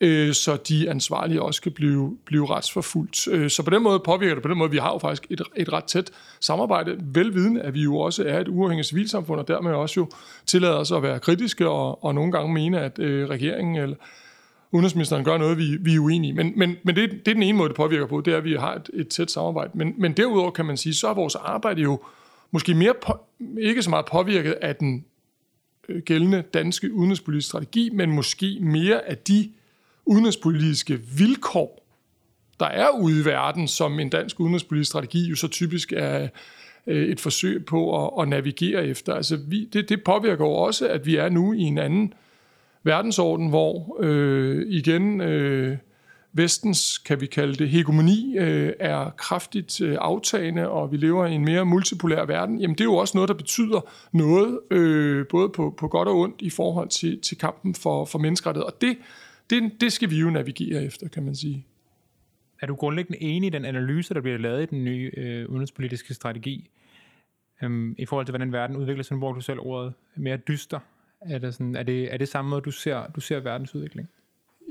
øh, 0.00 0.34
så 0.34 0.56
de 0.56 0.90
ansvarlige 0.90 1.42
også 1.42 1.62
kan 1.62 1.72
blive, 1.72 2.18
blive 2.24 2.50
retsforfulgt. 2.50 3.28
Øh, 3.28 3.50
så 3.50 3.62
på 3.62 3.70
den 3.70 3.82
måde 3.82 4.00
påvirker 4.00 4.34
det, 4.34 4.42
på 4.42 4.48
den 4.48 4.58
måde, 4.58 4.70
vi 4.70 4.78
har 4.78 4.92
jo 4.92 4.98
faktisk 4.98 5.26
et, 5.30 5.42
et 5.56 5.72
ret 5.72 5.84
tæt 5.84 6.10
samarbejde, 6.40 6.96
velviden, 7.00 7.58
at 7.58 7.74
vi 7.74 7.82
jo 7.82 7.96
også 7.98 8.24
er 8.26 8.40
et 8.40 8.48
uafhængigt 8.48 8.88
civilsamfund, 8.88 9.40
og 9.40 9.48
dermed 9.48 9.72
også 9.72 10.00
jo 10.00 10.08
tillader 10.46 10.74
os 10.74 10.92
at 10.92 11.02
være 11.02 11.18
kritiske 11.18 11.68
og, 11.68 12.04
og 12.04 12.14
nogle 12.14 12.32
gange 12.32 12.54
mene, 12.54 12.80
at 12.80 12.98
øh, 12.98 13.28
regeringen 13.28 13.76
eller 13.76 13.96
udenrigsministeren 14.74 15.24
gør 15.24 15.38
noget, 15.38 15.58
vi, 15.58 15.76
vi 15.80 15.94
er 15.94 15.98
uenige 15.98 16.30
i. 16.30 16.32
Men, 16.32 16.52
men, 16.56 16.76
men 16.82 16.96
det, 16.96 17.10
det 17.10 17.28
er 17.28 17.34
den 17.34 17.42
ene 17.42 17.58
måde, 17.58 17.68
det 17.68 17.76
påvirker 17.76 18.06
på, 18.06 18.20
det 18.20 18.32
er, 18.32 18.38
at 18.38 18.44
vi 18.44 18.54
har 18.54 18.74
et, 18.74 18.90
et 18.94 19.08
tæt 19.08 19.30
samarbejde. 19.30 19.70
Men, 19.74 19.94
men 19.98 20.12
derudover 20.12 20.50
kan 20.50 20.64
man 20.64 20.76
sige, 20.76 20.94
så 20.94 21.08
er 21.08 21.14
vores 21.14 21.34
arbejde 21.34 21.82
jo 21.82 22.00
måske 22.50 22.74
mere 22.74 22.94
på, 23.02 23.18
ikke 23.60 23.82
så 23.82 23.90
meget 23.90 24.06
påvirket 24.06 24.52
af 24.52 24.76
den 24.76 25.04
øh, 25.88 26.02
gældende 26.02 26.42
danske 26.54 26.92
udenrigspolitiske 26.92 27.48
strategi, 27.48 27.90
men 27.90 28.10
måske 28.10 28.58
mere 28.60 29.08
af 29.08 29.18
de 29.18 29.50
udenrigspolitiske 30.06 31.00
vilkår, 31.18 31.84
der 32.60 32.66
er 32.66 32.88
ude 32.90 33.20
i 33.20 33.24
verden, 33.24 33.68
som 33.68 34.00
en 34.00 34.08
dansk 34.08 34.40
udenrigspolitisk 34.40 34.88
strategi 34.88 35.28
jo 35.28 35.36
så 35.36 35.48
typisk 35.48 35.92
er 35.92 36.28
øh, 36.86 37.08
et 37.08 37.20
forsøg 37.20 37.66
på 37.66 38.06
at, 38.06 38.22
at 38.22 38.28
navigere 38.28 38.86
efter. 38.86 39.14
Altså 39.14 39.36
vi, 39.36 39.64
det, 39.64 39.88
det 39.88 40.04
påvirker 40.04 40.44
jo 40.44 40.52
også, 40.52 40.88
at 40.88 41.06
vi 41.06 41.16
er 41.16 41.28
nu 41.28 41.52
i 41.52 41.60
en 41.60 41.78
anden 41.78 42.12
verdensorden, 42.82 43.48
hvor 43.48 43.96
øh, 44.00 44.66
igen 44.68 45.20
øh, 45.20 45.76
vestens, 46.32 46.98
kan 46.98 47.20
vi 47.20 47.26
kalde 47.26 47.54
det, 47.54 47.68
hegemoni 47.68 48.36
øh, 48.38 48.72
er 48.80 49.10
kraftigt 49.16 49.80
øh, 49.80 49.96
aftagende, 50.00 50.68
og 50.68 50.92
vi 50.92 50.96
lever 50.96 51.26
i 51.26 51.34
en 51.34 51.44
mere 51.44 51.64
multipolær 51.64 52.24
verden, 52.24 52.58
jamen 52.58 52.74
det 52.74 52.80
er 52.80 52.84
jo 52.84 52.96
også 52.96 53.16
noget, 53.16 53.28
der 53.28 53.34
betyder 53.34 53.80
noget, 54.12 54.60
øh, 54.70 55.26
både 55.26 55.48
på, 55.48 55.74
på 55.78 55.88
godt 55.88 56.08
og 56.08 56.18
ondt 56.18 56.42
i 56.42 56.50
forhold 56.50 56.88
til, 56.88 57.20
til 57.20 57.38
kampen 57.38 57.74
for, 57.74 58.04
for 58.04 58.18
menneskerettighed. 58.18 58.66
Og 58.66 58.80
det, 58.80 58.96
det, 59.50 59.80
det 59.80 59.92
skal 59.92 60.10
vi 60.10 60.20
jo 60.20 60.30
navigere 60.30 60.84
efter, 60.84 61.08
kan 61.08 61.22
man 61.22 61.34
sige. 61.34 61.66
Er 62.60 62.66
du 62.66 62.74
grundlæggende 62.74 63.22
enig 63.22 63.46
i 63.46 63.50
den 63.50 63.64
analyse, 63.64 64.14
der 64.14 64.20
bliver 64.20 64.38
lavet 64.38 64.62
i 64.62 64.66
den 64.66 64.84
nye 64.84 65.10
øh, 65.16 65.48
udenrigspolitiske 65.48 66.14
strategi, 66.14 66.70
øhm, 67.62 67.94
i 67.98 68.06
forhold 68.06 68.26
til, 68.26 68.32
hvordan 68.32 68.52
verden 68.52 68.76
udvikler 68.76 69.04
sig, 69.04 69.16
hvor 69.16 69.32
du 69.32 69.40
selv 69.40 69.60
ordet 69.60 69.92
mere 70.16 70.36
dyster? 70.36 70.78
Er 71.20 71.38
det, 71.38 71.54
sådan, 71.54 71.76
er 71.76 71.82
det, 71.82 72.12
er 72.14 72.16
det 72.16 72.28
samme 72.28 72.48
måde, 72.48 72.60
du 72.60 72.70
ser, 72.70 73.06
du 73.16 73.20
ser 73.20 73.40
verdens 73.40 73.74
udvikling? 73.74 74.08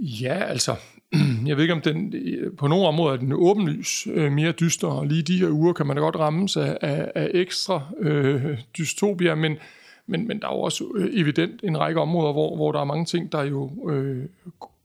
Ja, 0.02 0.34
altså, 0.34 0.76
jeg 1.48 1.56
ved 1.56 1.64
ikke 1.64 1.74
om 1.74 1.82
den, 1.82 2.14
på 2.58 2.68
nogle 2.68 2.88
områder 2.88 3.14
er 3.14 3.20
den 3.20 3.34
åbenlys 3.34 4.08
øh, 4.08 4.32
mere 4.32 4.52
dyster, 4.52 4.88
og 4.88 5.08
lige 5.08 5.22
de 5.22 5.38
her 5.38 5.50
uger 5.50 5.74
kan 5.74 5.88
man 5.88 5.96
da 5.96 6.02
godt 6.02 6.16
rammes 6.16 6.58
af, 6.58 6.78
af, 6.82 7.12
af 7.16 7.32
ekstra 7.34 7.92
øh, 8.00 8.60
dystopia, 8.78 9.36
men, 9.36 9.58
men, 10.08 10.28
men 10.28 10.42
der 10.42 10.48
er 10.48 10.56
jo 10.56 10.62
også 10.62 10.92
øh, 10.96 11.10
evident 11.14 11.64
en 11.64 11.80
række 11.80 12.02
områder, 12.02 12.32
hvor, 12.32 12.56
hvor 12.56 12.72
der 12.72 12.80
er 12.80 12.84
mange 12.84 13.06
ting, 13.06 13.32
der 13.32 13.44
jo 13.44 13.90
øh, 13.90 14.26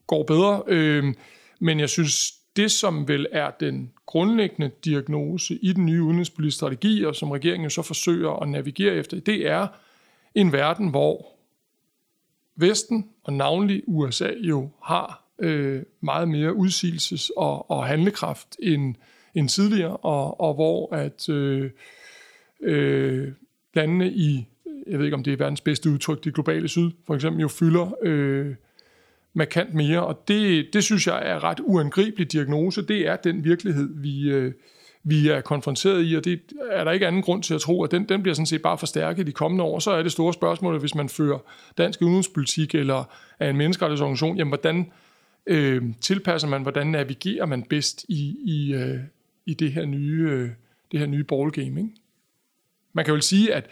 går 0.06 0.22
bedre. 0.22 0.62
Øh, 0.66 1.14
men 1.60 1.80
jeg 1.80 1.88
synes, 1.88 2.32
det, 2.56 2.70
som 2.70 3.08
vel 3.08 3.26
er 3.32 3.50
den 3.60 3.92
grundlæggende 4.06 4.70
diagnose 4.84 5.58
i 5.62 5.72
den 5.72 5.87
nye 5.87 6.02
udenrigspolitiske 6.02 6.56
strategi, 6.56 7.04
og 7.04 7.16
som 7.16 7.30
regeringen 7.30 7.64
jo 7.64 7.70
så 7.70 7.82
forsøger 7.82 8.42
at 8.42 8.48
navigere 8.48 8.94
efter, 8.94 9.20
det 9.20 9.48
er 9.48 9.66
en 10.34 10.52
verden, 10.52 10.88
hvor 10.88 11.26
Vesten 12.56 13.08
og 13.25 13.32
navnlig 13.32 13.82
USA 13.87 14.30
jo 14.40 14.68
har 14.82 15.25
øh, 15.38 15.82
meget 16.00 16.28
mere 16.28 16.52
udsigelses- 16.52 17.30
og, 17.37 17.70
og 17.70 17.87
handlekraft 17.87 18.56
end, 18.62 18.94
end 19.34 19.48
tidligere, 19.48 19.96
og, 19.96 20.40
og 20.40 20.54
hvor 20.54 20.94
at 20.94 21.28
øh, 21.28 21.70
øh, 22.60 23.32
landene 23.75 24.10
i, 24.10 24.46
jeg 24.88 24.99
ved 24.99 25.04
ikke 25.04 25.16
om 25.16 25.25
det 25.25 25.33
er 25.33 25.37
verdens 25.37 25.61
bedste 25.61 25.90
udtryk, 25.90 26.25
det 26.25 26.35
globale 26.35 26.68
syd, 26.68 26.90
for 27.07 27.14
eksempel 27.14 27.40
jo 27.40 27.49
fylder 27.49 27.95
øh, 28.02 28.54
markant 29.35 29.75
mere, 29.75 30.07
og 30.07 30.28
det, 30.28 30.68
det 30.73 30.85
synes 30.85 31.07
jeg 31.07 31.23
er 31.25 31.45
ret 31.45 31.61
uangribelig 31.61 32.33
diagnose. 32.33 32.83
Det 32.83 33.09
er 33.09 33.16
den 33.16 33.45
virkelighed, 33.45 33.88
vi, 33.95 34.30
øh, 34.30 34.52
vi 35.02 35.28
er 35.28 35.40
konfronteret 35.40 36.04
i, 36.07 36.14
og 36.14 36.25
det 36.25 36.40
er 36.71 36.85
der 36.85 36.92
ikke 36.92 37.07
anden 37.07 37.23
grund 37.23 37.42
til 37.42 37.54
at 37.54 37.61
tro, 37.61 37.85
at 37.85 37.90
den, 37.90 38.09
den 38.09 38.23
bliver 38.23 38.35
sådan 38.35 38.47
set 38.47 38.62
bare 38.62 38.78
forstærket 38.78 39.26
de 39.26 39.33
kommende 39.33 39.64
år. 39.64 39.78
Så 39.78 39.90
er 39.90 40.02
det 40.02 40.12
store 40.12 40.33
spørgsmål, 40.33 40.78
hvis 40.78 40.95
man 40.95 41.09
fører 41.09 41.38
dansk 41.78 42.02
udenrigspolitik 42.02 42.75
eller 42.75 43.04
er 43.38 43.50
en 43.50 43.57
menneskerettighedsorganisation, 43.57 44.37
jamen 44.37 44.50
hvordan 44.50 44.92
øh, 45.47 45.83
tilpasser 46.00 46.49
man, 46.49 46.62
hvordan 46.62 46.87
navigerer 46.87 47.47
man 47.47 47.62
bedst 47.62 48.04
i, 48.09 48.37
i, 48.45 48.75
øh, 48.75 48.99
i 49.47 49.54
det 49.54 49.73
her 49.73 49.85
nye, 49.85 50.28
øh, 50.30 50.50
det 50.92 51.00
her 51.00 51.07
nye 51.07 51.25
ballgame. 51.25 51.80
Ikke? 51.80 51.92
Man 52.92 53.04
kan 53.04 53.14
vel 53.14 53.23
sige, 53.23 53.54
at 53.54 53.66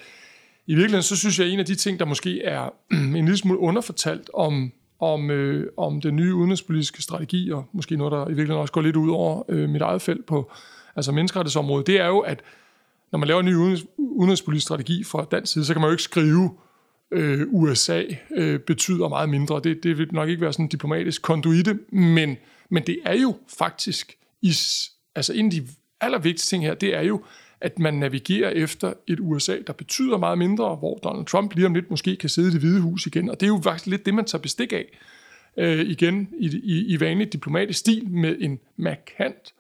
i 0.67 0.75
virkeligheden, 0.75 1.03
så 1.03 1.17
synes 1.17 1.39
jeg, 1.39 1.47
at 1.47 1.53
en 1.53 1.59
af 1.59 1.67
de 1.67 1.75
ting, 1.75 1.99
der 1.99 2.05
måske 2.05 2.43
er 2.43 2.71
en 2.93 3.13
lille 3.13 3.37
smule 3.37 3.59
underfortalt 3.59 4.31
om, 4.35 4.73
om, 5.01 5.31
øh, 5.31 5.67
om 5.77 6.01
den 6.01 6.17
nye 6.17 6.35
udenrigspolitiske 6.35 7.03
strategi, 7.03 7.51
og 7.51 7.69
måske 7.73 7.97
noget, 7.97 8.13
der 8.13 8.25
i 8.25 8.29
virkeligheden 8.29 8.61
også 8.61 8.73
går 8.73 8.81
lidt 8.81 8.97
ud 8.97 9.11
over 9.11 9.43
øh, 9.49 9.69
mit 9.69 9.83
eget 9.83 10.03
felt 10.03 10.27
på 10.27 10.53
altså 10.97 11.13
menneskerettighedsområdet, 11.13 11.87
det 11.87 12.01
er 12.01 12.07
jo, 12.07 12.19
at 12.19 12.41
når 13.13 13.19
man 13.19 13.29
laver 13.29 13.41
en 13.41 13.47
ny 13.47 13.79
udenrigspolitisk 13.99 14.67
strategi 14.67 15.05
fra 15.05 15.27
dansk 15.31 15.53
side, 15.53 15.65
så 15.65 15.73
kan 15.73 15.81
man 15.81 15.89
jo 15.89 15.93
ikke 15.93 16.03
skrive, 16.03 16.51
øh, 17.11 17.47
USA 17.49 18.03
øh, 18.37 18.61
betyder 18.61 19.09
meget 19.09 19.29
mindre. 19.29 19.61
Det, 19.65 19.83
det 19.83 19.99
vil 19.99 20.09
nok 20.13 20.29
ikke 20.29 20.43
være 20.43 20.53
sådan 20.53 20.65
en 20.65 20.69
diplomatisk 20.69 21.23
konduite, 21.23 21.79
men, 21.93 22.37
men 22.71 22.83
det 22.87 22.99
er 23.05 23.15
jo 23.15 23.37
faktisk, 23.59 24.17
i, 24.43 24.53
altså 25.15 25.33
en 25.33 25.45
af 25.45 25.51
de 25.51 25.67
allervigtigste 26.01 26.51
ting 26.51 26.65
her, 26.65 26.75
det 26.75 26.97
er 26.97 27.03
jo, 27.03 27.23
at 27.61 27.79
man 27.79 27.95
navigerer 27.95 28.51
efter 28.51 28.93
et 29.07 29.21
USA, 29.21 29.57
der 29.67 29.73
betyder 29.73 30.19
meget 30.19 30.39
mindre, 30.39 30.77
hvor 30.77 30.99
Donald 30.99 31.27
Trump 31.27 31.55
lige 31.55 31.67
om 31.67 31.75
lidt 31.75 31.91
måske 31.91 32.17
kan 32.17 32.29
sidde 32.29 32.49
i 32.49 32.53
det 32.53 32.61
hvide 32.61 32.81
hus 32.81 33.07
igen. 33.07 33.31
Og 33.31 33.41
det 33.41 33.47
er 33.47 33.51
jo 33.51 33.61
faktisk 33.63 33.87
lidt 33.87 34.07
det, 34.07 34.15
man 34.15 34.25
tager 34.25 34.43
bestik 34.43 34.73
af 34.73 34.99
øh, 35.57 35.81
igen 35.81 36.29
i, 36.39 36.61
i, 36.63 36.95
i 36.95 37.01
vanlig 37.01 37.33
diplomatisk 37.33 37.79
stil 37.79 38.11
med 38.11 38.37
en 38.41 38.59
markant 38.77 39.55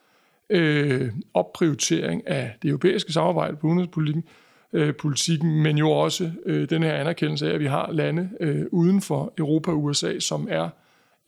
øh, 0.50 1.12
opprioritering 1.34 2.28
af 2.28 2.52
det 2.62 2.68
europæiske 2.68 3.12
samarbejde 3.12 3.56
på 3.56 3.66
udenrigspolitikken, 3.66 4.24
øh, 4.72 4.94
politikken, 4.94 5.62
men 5.62 5.78
jo 5.78 5.90
også 5.90 6.32
øh, 6.46 6.70
den 6.70 6.82
her 6.82 6.94
anerkendelse 6.94 7.50
af, 7.50 7.54
at 7.54 7.60
vi 7.60 7.66
har 7.66 7.92
lande 7.92 8.30
øh, 8.40 8.66
uden 8.70 9.00
for 9.00 9.32
Europa 9.38 9.70
og 9.70 9.84
USA, 9.84 10.18
som 10.18 10.48
er 10.50 10.68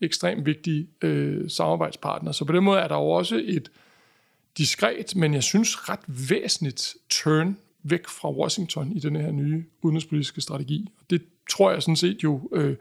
ekstremt 0.01 0.45
vigtige 0.45 0.87
øh, 1.01 1.49
samarbejdspartnere. 1.49 2.33
Så 2.33 2.45
på 2.45 2.53
den 2.53 2.63
måde 2.63 2.79
er 2.79 2.87
der 2.87 2.95
jo 2.95 3.09
også 3.09 3.41
et 3.45 3.71
diskret, 4.59 5.15
men 5.15 5.33
jeg 5.33 5.43
synes 5.43 5.89
ret 5.89 6.29
væsentligt 6.29 6.95
turn 7.09 7.57
væk 7.83 8.07
fra 8.07 8.31
Washington 8.31 8.91
i 8.91 8.99
den 8.99 9.15
her 9.15 9.31
nye 9.31 9.65
udenrigspolitiske 9.81 10.41
strategi. 10.41 10.89
Det 11.09 11.23
tror 11.49 11.71
jeg 11.71 11.81
sådan 11.81 11.95
set 11.95 12.23
jo 12.23 12.49
øh, 12.53 12.75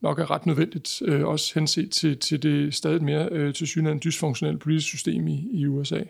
nok 0.00 0.18
er 0.18 0.30
ret 0.30 0.46
nødvendigt, 0.46 1.02
øh, 1.04 1.26
også 1.26 1.54
henset 1.54 1.90
til, 1.90 2.18
til 2.18 2.42
det 2.42 2.74
stadig 2.74 3.02
mere 3.04 3.28
øh, 3.30 3.54
til 3.54 3.66
synligheden 3.66 4.00
dysfunktionelle 4.04 4.58
politiske 4.58 4.88
system 4.88 5.28
i, 5.28 5.48
i 5.52 5.66
USA. 5.66 6.02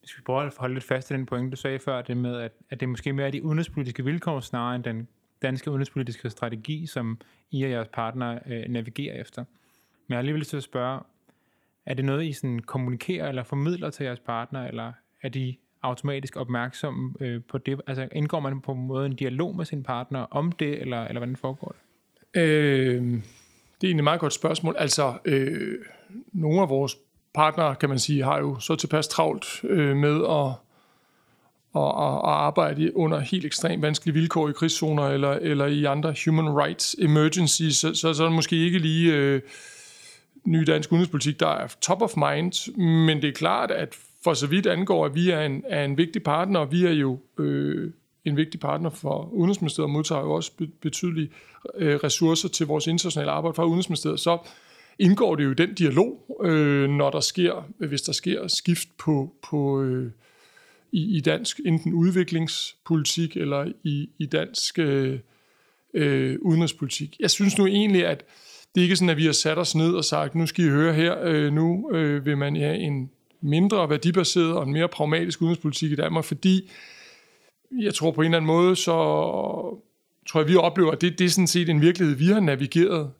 Hvis 0.00 0.18
vi 0.18 0.22
prøver 0.22 0.40
at 0.40 0.54
holde 0.58 0.74
lidt 0.74 0.84
fast 0.84 1.10
i 1.10 1.14
den 1.14 1.26
pointe, 1.26 1.50
du 1.50 1.56
sagde 1.56 1.78
før, 1.78 2.02
det 2.02 2.16
med, 2.16 2.36
at, 2.40 2.52
at 2.70 2.80
det 2.80 2.88
måske 2.88 3.12
mere 3.12 3.26
er 3.26 3.30
de 3.30 3.42
udenrigspolitiske 3.42 4.04
vilkår, 4.04 4.40
snarere 4.40 4.76
end 4.76 4.84
den 4.84 5.08
danske 5.42 5.70
udenrigspolitiske 5.70 6.30
strategi, 6.30 6.86
som 6.86 7.20
I 7.50 7.62
og 7.62 7.70
jeres 7.70 7.88
partner 7.92 8.38
øh, 8.46 8.64
navigerer 8.68 9.20
efter. 9.20 9.44
Men 9.44 10.08
jeg 10.08 10.16
har 10.16 10.18
alligevel 10.18 10.44
til 10.44 10.56
at 10.56 10.62
spørge, 10.62 11.00
er 11.88 11.94
det 11.94 12.04
noget, 12.04 12.24
I 12.24 12.32
sådan 12.32 12.58
kommunikerer 12.58 13.28
eller 13.28 13.44
formidler 13.44 13.90
til 13.90 14.04
jeres 14.04 14.20
partner, 14.20 14.66
eller 14.66 14.92
er 15.22 15.28
de 15.28 15.56
automatisk 15.82 16.36
opmærksomme 16.36 17.14
øh, 17.20 17.40
på 17.48 17.58
det? 17.58 17.80
Altså 17.86 18.08
indgår 18.12 18.40
man 18.40 18.60
på 18.60 18.72
en 18.72 18.86
måde 18.86 19.06
en 19.06 19.14
dialog 19.14 19.56
med 19.56 19.64
sin 19.64 19.82
partner 19.82 20.20
om 20.20 20.52
det, 20.52 20.80
eller, 20.80 21.04
eller 21.04 21.20
hvordan 21.20 21.36
foregår 21.36 21.74
det? 21.74 22.40
Øh, 22.40 23.02
det 23.02 23.86
er 23.86 23.88
egentlig 23.88 23.98
et 23.98 24.04
meget 24.04 24.20
godt 24.20 24.32
spørgsmål. 24.32 24.74
Altså, 24.78 25.18
øh, 25.24 25.78
nogle 26.32 26.60
af 26.60 26.68
vores 26.68 26.96
partnere, 27.34 27.74
kan 27.76 27.88
man 27.88 27.98
sige, 27.98 28.24
har 28.24 28.38
jo 28.38 28.58
så 28.60 28.76
tilpas 28.76 29.08
travlt 29.08 29.64
øh, 29.64 29.96
med 29.96 30.14
at, 30.14 30.50
at, 31.76 31.88
at 32.24 32.34
arbejde 32.34 32.96
under 32.96 33.18
helt 33.18 33.44
ekstremt 33.44 33.82
vanskelige 33.82 34.14
vilkår 34.14 34.48
i 34.48 34.52
krigszoner 34.52 35.02
eller, 35.02 35.30
eller 35.30 35.66
i 35.66 35.84
andre 35.84 36.14
human 36.24 36.58
rights 36.58 36.96
emergencies, 36.98 37.76
så, 37.76 37.94
så, 37.94 38.14
så 38.14 38.22
er 38.22 38.26
det 38.26 38.34
måske 38.34 38.56
ikke 38.56 38.78
lige 38.78 39.14
øh, 39.14 39.40
ny 40.50 40.62
dansk 40.66 40.92
udenrigspolitik, 40.92 41.40
der 41.40 41.48
er 41.48 41.68
top 41.80 42.02
of 42.02 42.16
mind, 42.16 42.76
men 43.06 43.22
det 43.22 43.28
er 43.28 43.32
klart, 43.32 43.70
at 43.70 43.96
for 44.24 44.34
så 44.34 44.46
vidt 44.46 44.66
angår, 44.66 45.06
at 45.06 45.14
vi 45.14 45.30
er 45.30 45.40
en, 45.40 45.64
er 45.68 45.84
en 45.84 45.96
vigtig 45.96 46.22
partner, 46.22 46.60
og 46.60 46.72
vi 46.72 46.86
er 46.86 46.92
jo 46.92 47.18
øh, 47.38 47.92
en 48.24 48.36
vigtig 48.36 48.60
partner 48.60 48.90
for 48.90 49.28
Udenrigsministeriet, 49.32 49.86
og 49.86 49.90
modtager 49.90 50.20
jo 50.20 50.32
også 50.32 50.52
betydelige 50.80 51.30
øh, 51.74 51.96
ressourcer 51.96 52.48
til 52.48 52.66
vores 52.66 52.86
internationale 52.86 53.30
arbejde 53.30 53.54
fra 53.54 53.64
Udenrigsministeriet, 53.64 54.20
så 54.20 54.38
indgår 54.98 55.34
det 55.34 55.44
jo 55.44 55.50
i 55.50 55.54
den 55.54 55.74
dialog, 55.74 56.38
øh, 56.44 56.88
når 56.90 57.10
der 57.10 57.20
sker, 57.20 57.68
hvis 57.78 58.02
der 58.02 58.12
sker 58.12 58.48
skift 58.48 58.88
på, 58.98 59.32
på 59.50 59.82
øh, 59.82 60.10
i, 60.92 61.16
i 61.16 61.20
dansk 61.20 61.60
enten 61.66 61.92
udviklingspolitik 61.94 63.36
eller 63.36 63.72
i, 63.84 64.08
i 64.18 64.26
dansk 64.26 64.78
øh, 64.78 65.18
øh, 65.94 66.38
udenrigspolitik. 66.40 67.16
Jeg 67.20 67.30
synes 67.30 67.58
nu 67.58 67.66
egentlig, 67.66 68.06
at 68.06 68.24
det 68.78 68.82
er 68.82 68.86
ikke 68.86 68.96
sådan, 68.96 69.10
at 69.10 69.16
vi 69.16 69.24
har 69.24 69.32
sat 69.32 69.58
os 69.58 69.74
ned 69.74 69.94
og 69.94 70.04
sagt, 70.04 70.34
nu 70.34 70.46
skal 70.46 70.64
I 70.64 70.68
høre 70.68 70.94
her, 70.94 71.16
øh, 71.22 71.52
nu 71.52 71.90
øh, 71.92 72.26
vil 72.26 72.38
man 72.38 72.56
have 72.56 72.76
en 72.76 73.10
mindre 73.40 73.90
værdibaseret 73.90 74.52
og 74.52 74.62
en 74.62 74.72
mere 74.72 74.88
pragmatisk 74.88 75.42
udenrigspolitik 75.42 75.92
i 75.92 75.94
Danmark, 75.94 76.24
fordi 76.24 76.70
jeg 77.80 77.94
tror 77.94 78.10
på 78.10 78.20
en 78.20 78.24
eller 78.24 78.36
anden 78.36 78.46
måde, 78.46 78.76
så 78.76 78.92
tror 80.28 80.40
jeg, 80.40 80.48
vi 80.48 80.56
oplever, 80.56 80.90
at 80.90 81.00
det, 81.00 81.18
det 81.18 81.24
er 81.24 81.28
sådan 81.28 81.46
set 81.46 81.68
en 81.68 81.80
virkelighed, 81.80 82.16
vi 82.16 82.26
har 82.26 82.40
navigeret 82.40 83.10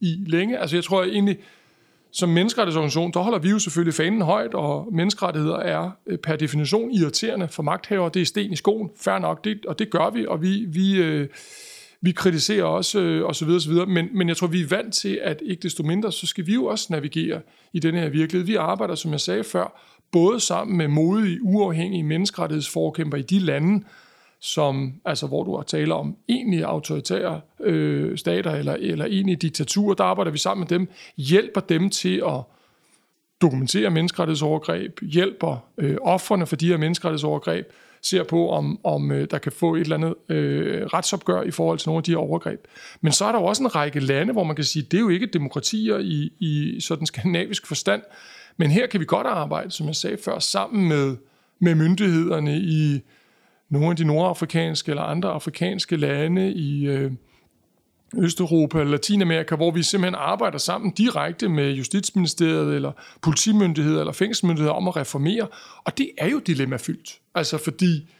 i 0.00 0.24
længe. 0.26 0.58
Altså 0.58 0.76
jeg 0.76 0.84
tror 0.84 1.04
egentlig, 1.04 1.38
som 2.12 2.28
menneskerettighedsorganisation, 2.28 3.12
der 3.12 3.20
holder 3.20 3.38
vi 3.38 3.50
jo 3.50 3.58
selvfølgelig 3.58 3.94
fanen 3.94 4.22
højt, 4.22 4.54
og 4.54 4.88
menneskerettigheder 4.92 5.56
er 5.56 5.90
øh, 6.06 6.18
per 6.18 6.36
definition 6.36 6.90
irriterende 6.90 7.48
for 7.48 7.62
magthaver. 7.62 8.08
Det 8.08 8.22
er 8.22 8.26
sten 8.26 8.52
i 8.52 8.56
skoen, 8.56 8.90
fair 8.96 9.18
nok, 9.18 9.44
det, 9.44 9.66
og 9.66 9.78
det 9.78 9.90
gør 9.90 10.10
vi, 10.10 10.26
og 10.26 10.42
vi, 10.42 10.64
vi, 10.68 10.96
øh, 10.96 11.28
vi 12.00 12.12
kritiserer 12.12 12.64
også, 12.64 13.00
øh, 13.00 13.24
og 13.24 13.36
så 13.36 13.44
videre, 13.44 13.60
så 13.60 13.68
videre. 13.68 13.86
Men, 13.86 14.08
men 14.14 14.28
jeg 14.28 14.36
tror, 14.36 14.46
vi 14.46 14.60
er 14.60 14.66
vant 14.66 14.94
til, 14.94 15.20
at 15.22 15.42
ikke 15.44 15.62
desto 15.62 15.82
mindre, 15.82 16.12
så 16.12 16.26
skal 16.26 16.46
vi 16.46 16.54
jo 16.54 16.64
også 16.64 16.86
navigere 16.90 17.40
i 17.72 17.78
den 17.78 17.94
her 17.94 18.08
virkelighed. 18.08 18.46
Vi 18.46 18.54
arbejder, 18.54 18.94
som 18.94 19.12
jeg 19.12 19.20
sagde 19.20 19.44
før, 19.44 19.80
både 20.12 20.40
sammen 20.40 20.76
med 20.76 20.88
modige, 20.88 21.42
uafhængige 21.42 22.02
menneskerettighedsforkæmper 22.02 23.16
i 23.16 23.22
de 23.22 23.38
lande, 23.38 23.84
som, 24.40 24.92
altså 25.04 25.26
hvor 25.26 25.44
du 25.44 25.56
har 25.56 25.62
tale 25.62 25.94
om 25.94 26.16
egentlige 26.28 26.66
autoritære 26.66 27.40
øh, 27.60 28.18
stater 28.18 28.50
eller, 28.50 28.74
eller 28.74 29.04
egentlige 29.04 29.36
diktaturer, 29.36 29.94
der 29.94 30.04
arbejder 30.04 30.30
vi 30.30 30.38
sammen 30.38 30.60
med 30.60 30.78
dem, 30.78 30.88
hjælper 31.16 31.60
dem 31.60 31.90
til 31.90 32.22
at 32.26 32.40
dokumentere 33.42 33.90
menneskerettighedsovergreb, 33.90 35.00
hjælper 35.02 35.56
øh, 35.78 35.96
offerne 36.00 36.46
for 36.46 36.56
de 36.56 36.68
her 36.68 36.76
menneskerettighedsovergreb, 36.76 37.72
ser 38.02 38.24
på, 38.24 38.50
om, 38.50 38.80
om 38.84 39.12
øh, 39.12 39.28
der 39.30 39.38
kan 39.38 39.52
få 39.52 39.74
et 39.74 39.80
eller 39.80 39.96
andet 39.96 40.14
øh, 40.28 40.86
retsopgør 40.86 41.42
i 41.42 41.50
forhold 41.50 41.78
til 41.78 41.88
nogle 41.88 41.98
af 41.98 42.04
de 42.04 42.10
her 42.10 42.18
overgreb. 42.18 42.60
Men 43.00 43.12
så 43.12 43.24
er 43.24 43.32
der 43.32 43.38
jo 43.38 43.44
også 43.44 43.62
en 43.62 43.74
række 43.74 44.00
lande, 44.00 44.32
hvor 44.32 44.44
man 44.44 44.56
kan 44.56 44.64
sige, 44.64 44.82
det 44.82 44.96
er 44.96 45.00
jo 45.00 45.08
ikke 45.08 45.26
demokratier 45.26 45.98
i, 45.98 46.32
i 46.38 46.80
sådan 46.80 47.06
skandinavisk 47.06 47.66
forstand, 47.66 48.02
men 48.56 48.70
her 48.70 48.86
kan 48.86 49.00
vi 49.00 49.04
godt 49.04 49.26
arbejde, 49.26 49.70
som 49.70 49.86
jeg 49.86 49.96
sagde 49.96 50.18
før, 50.24 50.38
sammen 50.38 50.88
med, 50.88 51.16
med 51.58 51.74
myndighederne 51.74 52.58
i 52.58 53.00
nogle 53.68 53.90
af 53.90 53.96
de 53.96 54.04
nordafrikanske 54.04 54.90
eller 54.90 55.02
andre 55.02 55.28
afrikanske 55.28 55.96
lande 55.96 56.52
i 56.52 56.86
øh, 56.86 57.12
Østeuropa 58.16 58.80
eller 58.80 58.90
Latinamerika, 58.90 59.56
hvor 59.56 59.70
vi 59.70 59.82
simpelthen 59.82 60.14
arbejder 60.14 60.58
sammen 60.58 60.90
direkte 60.90 61.48
med 61.48 61.72
Justitsministeriet 61.72 62.74
eller 62.74 62.92
politimyndigheder 63.22 64.00
eller 64.00 64.12
fængselsmyndigheder 64.12 64.72
om 64.72 64.88
at 64.88 64.96
reformere. 64.96 65.46
Og 65.84 65.98
det 65.98 66.10
er 66.18 66.28
jo 66.28 66.38
dilemmafyldt. 66.38 67.18
Altså 67.34 67.58
fordi 67.58 68.10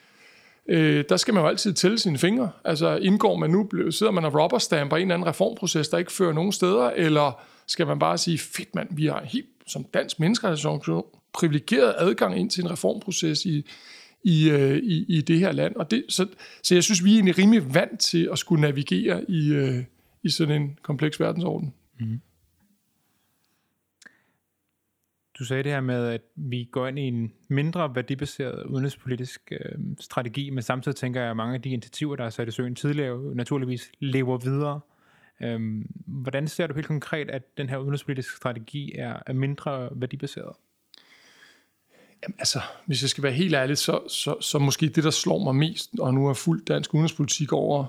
øh, 0.69 1.05
der 1.09 1.17
skal 1.17 1.35
man 1.35 1.43
jo 1.43 1.49
altid 1.49 1.73
tælle 1.73 1.99
sine 1.99 2.19
fingre. 2.19 2.51
Altså 2.65 2.97
indgår 2.97 3.37
man 3.37 3.51
nu, 3.51 3.91
sidder 3.91 4.13
man 4.13 4.25
og 4.25 4.43
rubberstamper 4.43 4.97
en 4.97 5.03
eller 5.03 5.15
anden 5.15 5.29
reformproces, 5.29 5.89
der 5.89 5.99
ikke 5.99 6.13
fører 6.13 6.33
nogen 6.33 6.53
steder, 6.53 6.91
eller 6.91 7.41
skal 7.67 7.87
man 7.87 7.99
bare 7.99 8.19
sige, 8.19 8.39
fedt 8.39 8.75
mand, 8.75 8.89
vi 8.91 9.07
har 9.07 9.23
helt 9.25 9.47
som 9.67 9.85
dansk 9.85 10.21
menneskerettighedsorganisation 10.21 11.05
privilegeret 11.33 11.95
adgang 11.99 12.39
ind 12.39 12.51
til 12.51 12.65
en 12.65 12.71
reformproces 12.71 13.45
i, 13.45 13.67
i, 14.25 14.51
øh, 14.51 14.77
i, 14.77 15.05
i 15.09 15.21
det 15.21 15.39
her 15.39 15.53
land. 15.53 15.77
Og 15.77 15.91
det, 15.91 16.05
så, 16.09 16.27
så 16.63 16.75
jeg 16.75 16.85
synes, 16.85 17.05
vi 17.05 17.11
er 17.11 17.15
egentlig 17.15 17.39
rimelig 17.39 17.75
vant 17.75 18.01
til 18.01 18.29
at 18.33 18.39
skulle 18.39 18.61
navigere 18.61 19.31
i, 19.31 19.53
øh, 19.53 19.85
i 20.23 20.31
sådan 20.31 20.63
en 20.63 20.79
kompleks 20.83 21.21
verdensorden. 21.21 21.75
Mm. 22.01 22.21
du 25.39 25.45
sagde 25.45 25.63
det 25.63 25.73
her 25.73 25.81
med, 25.81 26.09
at 26.09 26.21
vi 26.37 26.69
går 26.73 26.87
ind 26.87 26.99
i 26.99 27.03
en 27.03 27.33
mindre 27.49 27.95
værdibaseret 27.95 28.67
udenrigspolitisk 28.67 29.53
øh, 29.53 29.79
strategi, 30.01 30.51
men 30.51 30.63
samtidig 30.63 30.97
tænker 30.97 31.21
jeg, 31.21 31.31
at 31.31 31.37
mange 31.37 31.55
af 31.55 31.63
de 31.63 31.71
initiativer, 31.71 32.17
der 32.17 32.25
er 32.25 32.31
sat 32.31 32.49
i 32.49 32.51
søen 32.51 32.75
tidligere, 32.75 33.35
naturligvis 33.35 33.93
lever 33.99 34.39
videre. 34.39 34.81
Øhm, 35.43 35.91
hvordan 36.07 36.49
ser 36.49 36.67
du 36.67 36.75
helt 36.75 36.87
konkret, 36.87 37.31
at 37.31 37.59
den 37.59 37.69
her 37.69 37.77
udenrigspolitiske 37.77 38.37
strategi 38.37 38.93
er, 38.95 39.19
er 39.27 39.33
mindre 39.33 39.89
værdibaseret? 39.93 40.57
Jamen, 42.23 42.37
altså, 42.39 42.61
hvis 42.87 43.03
jeg 43.03 43.11
skal 43.11 43.25
være 43.25 43.33
helt 43.33 43.55
ærlig, 43.55 43.79
så, 43.79 44.01
så, 44.09 44.41
så 44.41 44.59
måske 44.59 44.89
det, 44.89 45.05
der 45.05 45.11
slår 45.11 45.45
mig 45.45 45.55
mest, 45.55 45.91
og 45.99 46.15
nu 46.15 46.29
er 46.29 46.35
fuldt 46.35 46.69
dansk 46.69 46.95
udenrigspolitik 46.95 47.53
over 47.53 47.87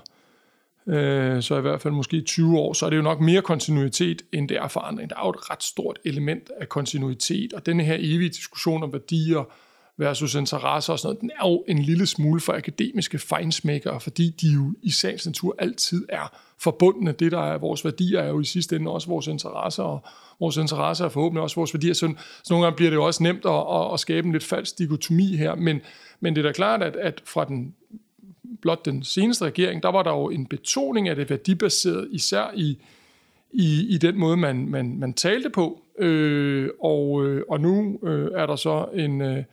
øh, 0.86 1.42
så 1.42 1.58
i 1.58 1.60
hvert 1.60 1.80
fald 1.80 1.94
måske 1.94 2.20
20 2.20 2.58
år, 2.58 2.72
så 2.72 2.86
er 2.86 2.90
det 2.90 2.96
jo 2.96 3.02
nok 3.02 3.20
mere 3.20 3.42
kontinuitet, 3.42 4.22
end 4.32 4.48
det 4.48 4.56
er 4.56 4.68
forandring. 4.68 5.10
Der 5.10 5.16
er 5.16 5.24
jo 5.24 5.30
et 5.30 5.50
ret 5.50 5.62
stort 5.62 5.98
element 6.04 6.50
af 6.60 6.68
kontinuitet, 6.68 7.52
og 7.52 7.66
denne 7.66 7.84
her 7.84 7.96
evige 7.98 8.28
diskussion 8.28 8.82
om 8.82 8.92
værdier 8.92 9.52
versus 10.00 10.34
interesser 10.34 10.92
og 10.92 10.98
sådan 10.98 11.08
noget, 11.08 11.20
den 11.20 11.30
er 11.30 11.48
jo 11.48 11.64
en 11.68 11.78
lille 11.78 12.06
smule 12.06 12.40
for 12.40 12.52
akademiske 12.52 13.18
fejnsmækkere, 13.18 14.00
fordi 14.00 14.30
de 14.30 14.52
jo 14.52 14.72
i 14.82 14.90
sagens 14.90 15.26
natur 15.26 15.54
altid 15.58 16.06
er 16.08 16.36
forbundne. 16.58 17.12
Det, 17.12 17.32
der 17.32 17.40
er 17.40 17.58
vores 17.58 17.84
værdier, 17.84 18.20
er 18.20 18.28
jo 18.28 18.40
i 18.40 18.44
sidste 18.44 18.76
ende 18.76 18.90
også 18.90 19.08
vores 19.08 19.26
interesser, 19.26 19.82
og 19.82 20.04
vores 20.40 20.56
interesser 20.56 21.04
er 21.04 21.08
forhåbentlig 21.08 21.42
også 21.42 21.56
vores 21.56 21.74
værdier. 21.74 21.94
Så, 21.94 22.14
så 22.42 22.54
nogle 22.54 22.66
gange 22.66 22.76
bliver 22.76 22.90
det 22.90 22.96
jo 22.96 23.04
også 23.04 23.22
nemt 23.22 23.44
at, 23.46 23.64
at, 23.72 23.92
at 23.94 24.00
skabe 24.00 24.26
en 24.26 24.32
lidt 24.32 24.44
falsk 24.44 24.78
dikotomi 24.78 25.36
her, 25.36 25.54
men, 25.54 25.80
men 26.20 26.36
det 26.36 26.44
er 26.44 26.48
da 26.48 26.52
klart, 26.52 26.82
at, 26.82 26.96
at 26.96 27.22
fra 27.24 27.44
den 27.44 27.74
blot 28.62 28.84
den 28.84 29.02
seneste 29.02 29.44
regering, 29.44 29.82
der 29.82 29.88
var 29.88 30.02
der 30.02 30.10
jo 30.10 30.30
en 30.30 30.46
betoning 30.46 31.08
af 31.08 31.16
det 31.16 31.30
værdibaserede, 31.30 32.08
især 32.10 32.50
i, 32.54 32.78
i, 33.52 33.86
i 33.88 33.98
den 33.98 34.18
måde, 34.18 34.36
man, 34.36 34.68
man, 34.68 34.98
man 34.98 35.12
talte 35.12 35.50
på. 35.50 35.82
Øh, 35.98 36.68
og, 36.80 37.26
øh, 37.26 37.42
og 37.48 37.60
nu 37.60 38.00
øh, 38.02 38.30
er 38.34 38.46
der 38.46 38.56
så 38.56 38.86
en, 38.94 39.20
øh, 39.20 39.44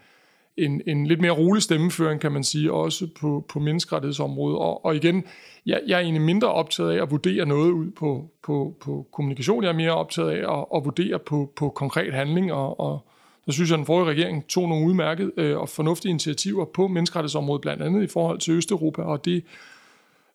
en, 0.58 0.82
en 0.88 1.08
lidt 1.08 1.22
mere 1.22 1.32
rolig 1.32 1.64
stemmeføring, 1.64 2.22
kan 2.22 2.32
man 2.32 2.44
sige, 2.44 2.74
også 2.74 3.08
på, 3.20 3.46
på 3.50 3.60
menneskerettighedsområdet. 3.60 4.58
Og, 4.58 4.86
og 4.86 4.96
igen, 4.96 5.24
jeg, 5.66 5.82
jeg 5.88 5.96
er 5.96 6.00
egentlig 6.00 6.22
mindre 6.22 6.52
optaget 6.52 6.92
af 6.98 7.02
at 7.02 7.12
vurdere 7.12 7.46
noget 7.46 7.72
ud 7.72 7.92
på, 7.92 8.30
på, 8.44 8.76
på 8.82 9.08
kommunikation. 9.12 9.64
Jeg 9.64 9.70
er 9.70 9.74
mere 9.74 9.92
optaget 9.92 10.32
af 10.32 10.58
at, 10.58 10.66
at 10.76 10.86
vurdere 10.86 11.20
på, 11.20 11.54
på 11.56 11.70
konkret 11.70 12.14
handling 12.14 12.54
og, 12.54 12.80
og 12.80 13.08
så 13.48 13.52
synes 13.52 13.70
jeg, 13.70 13.76
at 13.76 13.78
den 13.78 13.86
forrige 13.86 14.10
regering 14.10 14.48
tog 14.48 14.70
nogle 14.70 14.88
udmærket 14.88 15.32
øh, 15.38 15.58
og 15.58 15.70
fornuftige 15.70 16.10
initiativer 16.10 16.66
på 16.66 16.88
menneskerettighedsområdet, 16.88 17.62
blandt 17.62 17.84
andet 17.84 18.04
i 18.04 18.08
forhold 18.08 18.40
til 18.40 18.54
Østeuropa, 18.54 19.02
og 19.02 19.26
det 19.26 19.44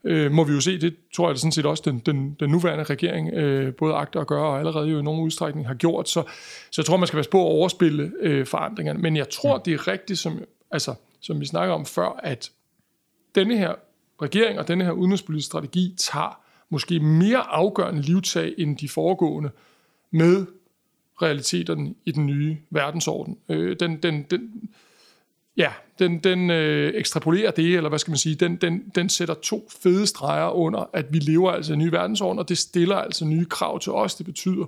øh, 0.05 0.33
må 0.33 0.45
vi 0.45 0.53
jo 0.53 0.61
se, 0.61 0.81
det 0.81 0.97
tror 1.15 1.29
jeg 1.29 1.39
sådan 1.39 1.53
set 1.53 1.67
også, 1.67 1.83
den, 1.87 1.99
den, 1.99 2.37
den 2.41 2.51
nuværende 2.51 2.85
regering 2.85 3.35
øh, 3.35 3.75
både 3.75 3.95
agter 3.95 4.21
at 4.21 4.27
gøre, 4.27 4.47
og 4.47 4.59
allerede 4.59 4.89
jo 4.89 4.99
i 4.99 5.03
nogen 5.03 5.21
udstrækning 5.21 5.67
har 5.67 5.75
gjort. 5.75 6.09
Så, 6.09 6.23
så 6.71 6.83
jeg 6.83 6.87
tror, 6.87 6.97
man 6.97 7.07
skal 7.07 7.17
passe 7.17 7.31
på 7.31 7.41
at 7.41 7.47
overspille 7.47 8.13
øh, 8.21 8.47
forandringerne. 8.47 8.99
Men 8.99 9.17
jeg 9.17 9.31
tror, 9.31 9.59
det 9.59 9.75
er 9.75 9.89
rigtigt, 9.89 10.19
som, 10.19 10.41
altså, 10.71 10.95
som 11.21 11.41
vi 11.41 11.47
snakker 11.47 11.75
om 11.75 11.87
før, 11.87 12.21
at 12.23 12.51
denne 13.35 13.59
her 13.59 13.75
regering 14.23 14.59
og 14.59 14.69
denne 14.69 14.85
her 14.85 14.93
udenrigspolitiske 14.93 15.47
strategi 15.47 15.95
tager 15.99 16.41
måske 16.69 17.01
mere 17.01 17.39
afgørende 17.39 18.03
livtag 18.03 18.55
end 18.59 18.77
de 18.77 18.89
foregående 18.89 19.51
med 20.11 20.47
realiteterne 21.23 21.95
i 22.05 22.11
den 22.11 22.27
nye 22.27 22.57
verdensorden. 22.71 23.39
Øh, 23.49 23.77
den, 23.81 23.97
den, 23.97 24.23
den, 24.23 24.71
ja, 25.57 25.73
den, 25.99 26.19
den 26.19 26.51
øh, 26.51 26.93
ekstrapolerer 26.95 27.51
det, 27.51 27.77
eller 27.77 27.89
hvad 27.89 27.99
skal 27.99 28.11
man 28.11 28.19
sige, 28.19 28.35
den, 28.35 28.57
den, 28.57 28.89
den 28.95 29.09
sætter 29.09 29.35
to 29.35 29.69
fede 29.83 30.07
streger 30.07 30.51
under, 30.51 30.91
at 30.93 31.13
vi 31.13 31.19
lever 31.19 31.51
altså 31.51 31.73
i 31.73 31.75
en 31.75 31.79
ny 31.79 31.89
verdensorden, 31.89 32.39
og 32.39 32.49
det 32.49 32.59
stiller 32.59 32.97
altså 32.97 33.25
nye 33.25 33.45
krav 33.45 33.81
til 33.81 33.93
os. 33.93 34.15
Det 34.15 34.27
betyder, 34.27 34.67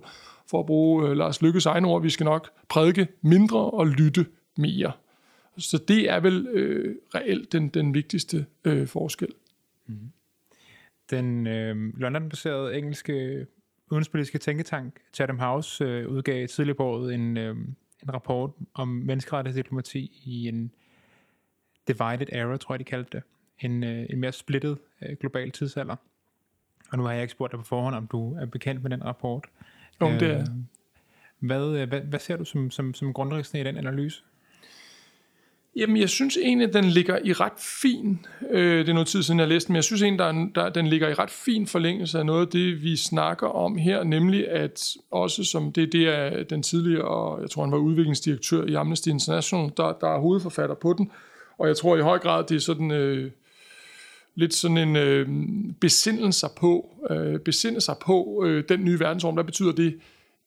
for 0.50 0.60
at 0.60 0.66
bruge 0.66 1.08
øh, 1.08 1.16
Lars 1.16 1.42
Lykkes 1.42 1.66
egne 1.66 1.88
ord, 1.88 2.02
vi 2.02 2.10
skal 2.10 2.24
nok 2.24 2.50
prædike 2.68 3.08
mindre 3.22 3.70
og 3.70 3.86
lytte 3.86 4.26
mere. 4.56 4.92
Så 5.58 5.78
det 5.88 6.10
er 6.10 6.20
vel 6.20 6.46
øh, 6.46 6.96
reelt 7.14 7.52
den, 7.52 7.68
den 7.68 7.94
vigtigste 7.94 8.46
øh, 8.64 8.86
forskel. 8.86 9.28
Mm. 9.86 9.98
Den 11.10 11.46
øh, 11.46 11.76
London-baserede 11.96 12.78
engelske 12.78 13.46
udenrigspolitiske 13.90 14.38
tænketank 14.38 15.00
Chatham 15.14 15.38
House 15.38 15.84
øh, 15.84 16.08
udgav 16.08 16.48
tidligere 16.48 16.76
på 16.76 16.84
året 16.84 17.14
en, 17.14 17.36
øh, 17.36 17.56
en 18.04 18.14
rapport 18.14 18.50
om 18.74 18.88
menneskerettighedsdiplomati 18.88 20.22
i 20.24 20.48
en 20.48 20.70
divided 21.88 22.26
era, 22.32 22.56
tror 22.56 22.74
jeg 22.74 22.78
de 22.78 22.84
kaldte 22.84 23.10
det. 23.12 23.22
En, 23.58 23.84
øh, 23.84 24.06
en 24.10 24.20
mere 24.20 24.32
splittet 24.32 24.78
øh, 25.02 25.16
global 25.20 25.50
tidsalder. 25.50 25.96
Og 26.92 26.98
nu 26.98 27.04
har 27.04 27.12
jeg 27.12 27.22
ikke 27.22 27.32
spurgt 27.32 27.52
dig 27.52 27.60
på 27.60 27.66
forhånd, 27.66 27.94
om 27.94 28.06
du 28.06 28.34
er 28.34 28.46
bekendt 28.46 28.82
med 28.82 28.90
den 28.90 29.04
rapport. 29.04 29.46
Jo, 30.00 30.06
det 30.06 30.22
er. 30.22 30.40
Øh, 30.40 30.46
hvad, 31.38 31.76
øh, 31.76 31.88
hvad, 31.88 32.00
hvad 32.00 32.18
ser 32.18 32.36
du 32.36 32.44
som, 32.44 32.70
som, 32.70 32.94
som 32.94 33.12
grundlæggende 33.12 33.60
i 33.60 33.64
den 33.64 33.76
analyse? 33.76 34.24
Jamen, 35.76 35.96
jeg 35.96 36.08
synes 36.08 36.36
egentlig, 36.36 36.68
at 36.68 36.74
den 36.74 36.84
ligger 36.84 37.18
i 37.24 37.32
ret 37.32 37.58
fin, 37.58 38.26
øh, 38.50 38.78
det 38.78 38.88
er 38.88 38.92
noget 38.92 39.08
tid 39.08 39.22
siden, 39.22 39.40
jeg 39.40 39.48
læste 39.48 39.72
men 39.72 39.76
jeg 39.76 39.84
synes 39.84 40.02
egentlig, 40.02 40.18
der, 40.18 40.48
der, 40.54 40.68
den 40.68 40.86
ligger 40.86 41.08
i 41.08 41.14
ret 41.14 41.30
fin 41.30 41.66
forlængelse 41.66 42.18
af 42.18 42.26
noget 42.26 42.40
af 42.40 42.48
det, 42.48 42.82
vi 42.82 42.96
snakker 42.96 43.46
om 43.46 43.76
her, 43.76 44.04
nemlig 44.04 44.48
at 44.48 44.96
også 45.10 45.44
som 45.44 45.72
det, 45.72 45.92
det 45.92 46.08
er 46.08 46.42
den 46.42 46.62
tidligere, 46.62 47.04
og 47.04 47.42
jeg 47.42 47.50
tror, 47.50 47.62
han 47.62 47.72
var 47.72 47.78
udviklingsdirektør 47.78 48.64
i 48.64 48.74
Amnesty 48.74 49.08
International, 49.08 49.70
der, 49.76 49.92
der 50.00 50.08
er 50.08 50.20
hovedforfatter 50.20 50.74
på 50.74 50.94
den, 50.98 51.10
og 51.58 51.68
jeg 51.68 51.76
tror 51.76 51.96
i 51.96 52.00
høj 52.00 52.18
grad, 52.18 52.44
det 52.44 52.54
er 52.54 52.60
sådan... 52.60 52.90
Øh, 52.90 53.30
lidt 54.36 54.54
sådan 54.54 54.78
en 54.78 54.96
øh, 54.96 55.28
besinde 55.80 56.32
sig 56.32 56.50
på, 56.56 56.90
øh, 57.10 57.40
besinde 57.40 57.80
sig 57.80 57.96
på 58.06 58.44
øh, 58.46 58.64
den 58.68 58.84
nye 58.84 59.00
verdensorden. 59.00 59.36
Hvad 59.36 59.44
betyder 59.44 59.72
det 59.72 59.98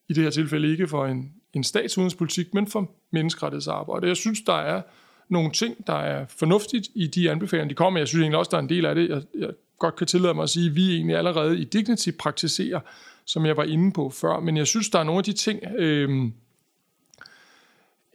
i 0.10 0.13
det 0.13 0.24
her 0.24 0.30
tilfælde 0.30 0.72
ikke 0.72 0.88
for 0.88 1.06
en, 1.06 1.32
en 1.54 1.63
statsudenrigspolitik, 1.63 2.54
men 2.54 2.68
for 2.68 2.92
menneskerettighedsarbejde? 3.12 4.08
Jeg 4.08 4.18
synes, 4.18 4.42
der 4.42 4.54
er 4.54 4.82
nogle 5.30 5.52
ting, 5.52 5.88
der 5.88 5.94
er 5.94 6.26
fornuftigt 6.30 6.88
i 6.96 7.08
de 7.08 7.32
anbefalinger, 7.32 7.70
de 7.70 7.76
kommer. 7.76 8.00
Jeg 8.00 8.08
synes 8.08 8.22
egentlig 8.22 8.40
også, 8.40 8.50
der 8.50 8.58
er 8.58 8.62
en 8.62 8.70
del 8.70 8.86
af 8.86 8.96
det, 8.96 9.10
jeg, 9.10 9.22
jeg 9.40 9.50
godt 9.80 9.96
kan 9.96 10.08
tillade 10.08 10.34
mig 10.34 10.44
at 10.44 10.50
sige, 10.50 10.70
at 10.70 10.76
vi 10.76 10.96
egentlig 10.96 11.18
allerede 11.18 11.60
i 11.60 11.63
Dignity 11.63 12.10
praktiserer, 12.20 12.80
som 13.26 13.46
jeg 13.46 13.58
var 13.58 13.63
inde 13.63 13.92
på 13.92 14.10
før. 14.10 14.40
Men 14.40 14.58
jeg 14.58 14.68
synes, 14.68 14.90
der 14.90 15.00
er 15.00 15.04
nogle 15.04 15.18
af 15.18 15.24
de 15.24 15.34
ting 15.34 15.60
øh, 15.78 16.32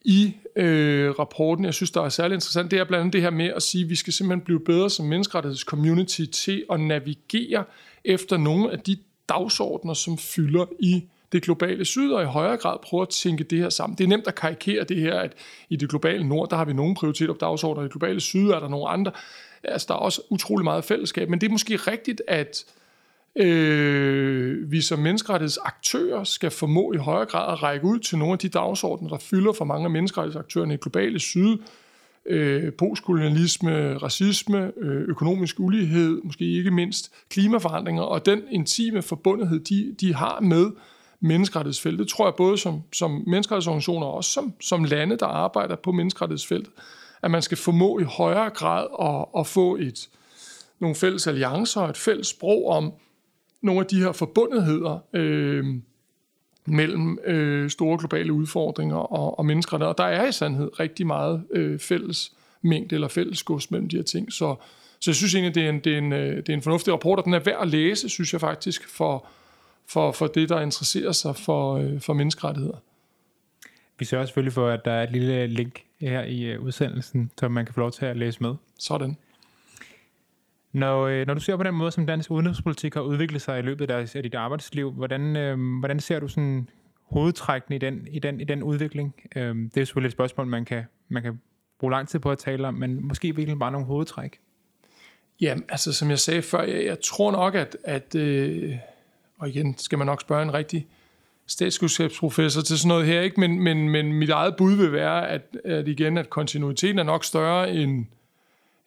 i 0.04 0.34
øh, 0.56 1.10
rapporten, 1.10 1.64
jeg 1.64 1.74
synes, 1.74 1.90
der 1.90 2.02
er 2.02 2.08
særlig 2.08 2.34
interessant. 2.34 2.70
Det 2.70 2.78
er 2.78 2.84
blandt 2.84 3.00
andet 3.00 3.12
det 3.12 3.22
her 3.22 3.30
med 3.30 3.46
at 3.46 3.62
sige, 3.62 3.84
at 3.84 3.90
vi 3.90 3.94
skal 3.94 4.12
simpelthen 4.12 4.44
blive 4.44 4.60
bedre 4.60 4.90
som 4.90 5.06
menneskerettighedscommunity 5.06 6.24
til 6.32 6.64
at 6.72 6.80
navigere 6.80 7.64
efter 8.04 8.36
nogle 8.36 8.72
af 8.72 8.78
de 8.78 8.96
dagsordner, 9.28 9.94
som 9.94 10.18
fylder 10.18 10.66
i 10.80 11.04
det 11.32 11.42
globale 11.42 11.84
syd, 11.84 12.10
og 12.10 12.22
i 12.22 12.26
højere 12.26 12.56
grad 12.56 12.76
prøve 12.82 13.02
at 13.02 13.08
tænke 13.08 13.44
det 13.44 13.58
her 13.58 13.68
sammen. 13.68 13.98
Det 13.98 14.04
er 14.04 14.08
nemt 14.08 14.26
at 14.26 14.34
karikere 14.34 14.84
det 14.84 14.96
her, 14.96 15.20
at 15.20 15.32
i 15.68 15.76
det 15.76 15.90
globale 15.90 16.28
nord, 16.28 16.50
der 16.50 16.56
har 16.56 16.64
vi 16.64 16.72
nogle 16.72 16.94
prioriteter 16.94 17.32
på 17.32 17.38
dagsordenen, 17.38 17.84
i 17.84 17.88
det 17.88 17.92
globale 17.92 18.20
syd 18.20 18.48
er 18.48 18.60
der 18.60 18.68
nogle 18.68 18.88
andre. 18.88 19.12
Altså, 19.64 19.86
der 19.88 19.94
er 19.94 19.98
også 19.98 20.22
utrolig 20.30 20.64
meget 20.64 20.84
fællesskab, 20.84 21.28
men 21.28 21.40
det 21.40 21.46
er 21.46 21.50
måske 21.50 21.76
rigtigt, 21.76 22.22
at 22.28 22.64
øh, 23.36 24.72
vi 24.72 24.80
som 24.80 24.98
menneskerettighedsaktører 24.98 26.24
skal 26.24 26.50
formå 26.50 26.92
i 26.92 26.96
højere 26.96 27.26
grad 27.26 27.52
at 27.52 27.62
række 27.62 27.86
ud 27.86 27.98
til 27.98 28.18
nogle 28.18 28.32
af 28.32 28.38
de 28.38 28.48
dagsordner, 28.48 29.08
der 29.08 29.18
fylder 29.18 29.52
for 29.52 29.64
mange 29.64 29.84
af 29.84 29.90
menneskerettighedsaktørerne 29.90 30.74
i 30.74 30.76
det 30.76 30.82
globale 30.82 31.18
syd, 31.18 31.58
øh, 32.26 32.72
postkolonialisme, 32.72 33.98
racisme, 33.98 34.72
øh, 34.76 35.08
økonomisk 35.08 35.60
ulighed, 35.60 36.20
måske 36.24 36.44
ikke 36.44 36.70
mindst 36.70 37.12
klimaforandringer, 37.30 38.02
og 38.02 38.26
den 38.26 38.42
intime 38.50 39.02
forbundethed, 39.02 39.60
de, 39.60 39.94
de 40.00 40.14
har 40.14 40.40
med 40.40 40.70
menneskerettighedsfeltet. 41.22 42.08
tror 42.08 42.26
jeg 42.26 42.34
både 42.34 42.58
som, 42.58 42.82
som 42.92 43.10
menneskerettighedsorganisationer 43.26 44.06
og 44.06 44.14
også 44.14 44.30
som, 44.30 44.52
som 44.60 44.84
lande, 44.84 45.16
der 45.16 45.26
arbejder 45.26 45.76
på 45.76 45.92
menneskerettighedsfeltet, 45.92 46.72
at 47.22 47.30
man 47.30 47.42
skal 47.42 47.58
formå 47.58 47.98
i 47.98 48.02
højere 48.02 48.50
grad 48.50 48.86
at, 49.00 49.40
at 49.40 49.46
få 49.46 49.76
et, 49.76 50.08
nogle 50.80 50.96
fælles 50.96 51.26
alliancer 51.26 51.80
og 51.80 51.90
et 51.90 51.96
fælles 51.96 52.26
sprog 52.26 52.68
om 52.68 52.92
nogle 53.62 53.80
af 53.80 53.86
de 53.86 54.02
her 54.02 54.12
forbundetheder 54.12 54.98
øh, 55.12 55.64
mellem 56.66 57.18
øh, 57.26 57.70
store 57.70 57.98
globale 57.98 58.32
udfordringer 58.32 58.96
og, 58.96 59.38
og 59.38 59.46
menneskerettigheder. 59.46 59.92
Og 59.92 59.98
der 59.98 60.04
er 60.04 60.26
i 60.26 60.32
sandhed 60.32 60.80
rigtig 60.80 61.06
meget 61.06 61.44
øh, 61.50 61.78
fælles 61.78 62.32
mængde 62.62 62.94
eller 62.94 63.08
fælles 63.08 63.42
gods 63.42 63.70
mellem 63.70 63.88
de 63.88 63.96
her 63.96 64.02
ting. 64.02 64.32
Så, 64.32 64.54
så 65.00 65.10
jeg 65.10 65.16
synes 65.16 65.34
egentlig, 65.34 65.54
det 65.54 65.64
er, 65.64 65.68
en, 65.68 65.80
det, 65.80 65.94
er 65.94 65.98
en, 65.98 66.12
øh, 66.12 66.36
det 66.36 66.48
er 66.48 66.54
en 66.54 66.62
fornuftig 66.62 66.92
rapport, 66.92 67.18
og 67.18 67.24
den 67.24 67.34
er 67.34 67.38
værd 67.38 67.62
at 67.62 67.68
læse, 67.68 68.08
synes 68.08 68.32
jeg 68.32 68.40
faktisk, 68.40 68.88
for, 68.88 69.26
for, 69.86 70.12
for 70.12 70.26
det, 70.26 70.48
der 70.48 70.60
interesserer 70.60 71.12
sig 71.12 71.36
for, 71.36 71.74
øh, 71.74 72.00
for 72.00 72.12
menneskerettigheder. 72.12 72.76
Vi 73.98 74.04
sørger 74.04 74.26
selvfølgelig 74.26 74.52
for, 74.52 74.68
at 74.68 74.84
der 74.84 74.92
er 74.92 75.02
et 75.02 75.12
lille 75.12 75.46
link 75.46 75.84
her 76.00 76.22
i 76.22 76.42
øh, 76.44 76.60
udsendelsen, 76.60 77.30
så 77.38 77.48
man 77.48 77.66
kan 77.66 77.74
få 77.74 77.80
lov 77.80 77.92
til 77.92 78.06
at 78.06 78.16
læse 78.16 78.42
med. 78.42 78.54
Sådan. 78.78 79.16
Når, 80.72 81.06
øh, 81.06 81.26
når 81.26 81.34
du 81.34 81.40
ser 81.40 81.56
på 81.56 81.62
den 81.62 81.74
måde, 81.74 81.90
som 81.90 82.06
dansk 82.06 82.30
udenrigspolitik 82.30 82.94
har 82.94 83.00
udviklet 83.00 83.42
sig 83.42 83.58
i 83.58 83.62
løbet 83.62 83.90
af, 83.90 84.16
af 84.16 84.22
dit 84.22 84.34
arbejdsliv, 84.34 84.90
hvordan, 84.90 85.36
øh, 85.36 85.78
hvordan 85.78 86.00
ser 86.00 86.20
du 86.20 86.28
sådan 86.28 86.68
hovedtrækkene 87.02 87.76
i 87.76 87.78
den, 87.78 88.08
i 88.10 88.18
den, 88.18 88.40
i 88.40 88.44
den 88.44 88.62
udvikling? 88.62 89.14
Øh, 89.36 89.56
det 89.56 89.76
er 89.76 89.84
selvfølgelig 89.84 90.08
et 90.08 90.12
spørgsmål, 90.12 90.46
man 90.46 90.64
kan, 90.64 90.84
man 91.08 91.22
kan 91.22 91.40
bruge 91.80 91.90
lang 91.90 92.08
tid 92.08 92.18
på 92.18 92.30
at 92.30 92.38
tale 92.38 92.68
om, 92.68 92.74
men 92.74 93.06
måske 93.06 93.36
virkelig 93.36 93.58
bare 93.58 93.72
nogle 93.72 93.86
hovedtræk. 93.86 94.40
Ja, 95.40 95.56
altså 95.68 95.92
som 95.92 96.10
jeg 96.10 96.18
sagde 96.18 96.42
før, 96.42 96.62
jeg, 96.62 96.84
jeg 96.84 97.00
tror 97.00 97.32
nok, 97.32 97.54
at, 97.54 97.76
at 97.84 98.14
øh, 98.14 98.76
og 99.42 99.48
igen 99.48 99.74
skal 99.78 99.98
man 99.98 100.06
nok 100.06 100.20
spørge 100.20 100.42
en 100.42 100.54
rigtig 100.54 100.86
statskundskabsprofessor 101.46 102.62
til 102.62 102.78
sådan 102.78 102.88
noget 102.88 103.06
her, 103.06 103.20
ikke? 103.20 103.40
Men, 103.40 103.60
men, 103.60 103.88
men 103.88 104.12
mit 104.12 104.30
eget 104.30 104.56
bud 104.56 104.72
vil 104.72 104.92
være, 104.92 105.28
at, 105.28 105.56
at 105.64 105.88
igen, 105.88 106.18
at 106.18 106.30
kontinuiteten 106.30 106.98
er 106.98 107.02
nok 107.02 107.24
større 107.24 107.74
end, 107.74 108.06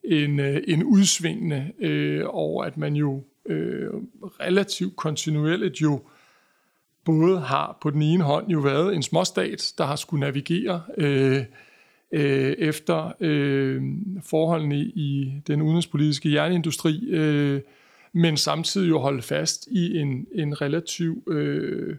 end, 0.03 0.41
øh, 0.41 0.61
end 0.67 0.83
udsvingende, 0.83 1.71
øh, 1.79 2.25
og 2.25 2.67
at 2.67 2.77
man 2.77 2.95
jo 2.95 3.23
øh, 3.45 3.89
relativt 4.39 4.95
kontinuerligt 4.95 5.81
jo 5.81 6.01
både 7.05 7.39
har 7.39 7.77
på 7.81 7.89
den 7.89 8.01
ene 8.01 8.23
hånd 8.23 8.47
jo 8.47 8.59
været 8.59 8.95
en 8.95 9.03
småstat, 9.03 9.73
der 9.77 9.85
har 9.85 9.95
skulle 9.95 10.19
navigere 10.19 10.81
øh, 10.97 11.43
øh, 12.11 12.55
efter 12.57 13.11
øh, 13.19 13.81
forholdene 14.23 14.77
i 14.79 15.33
den 15.47 15.61
udenrigspolitiske 15.61 16.33
jernindustri, 16.33 17.07
øh, 17.09 17.61
men 18.17 18.37
samtidig 18.37 18.89
jo 18.89 18.99
holde 18.99 19.21
fast 19.21 19.67
i 19.71 19.97
en, 19.97 20.27
en 20.35 20.61
relativ 20.61 21.23
øh, 21.27 21.95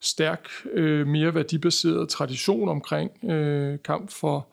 stærk, 0.00 0.48
øh, 0.72 1.06
mere 1.06 1.34
værdibaseret 1.34 2.08
tradition 2.08 2.68
omkring 2.68 3.24
øh, 3.24 3.78
kamp 3.84 4.10
for 4.10 4.46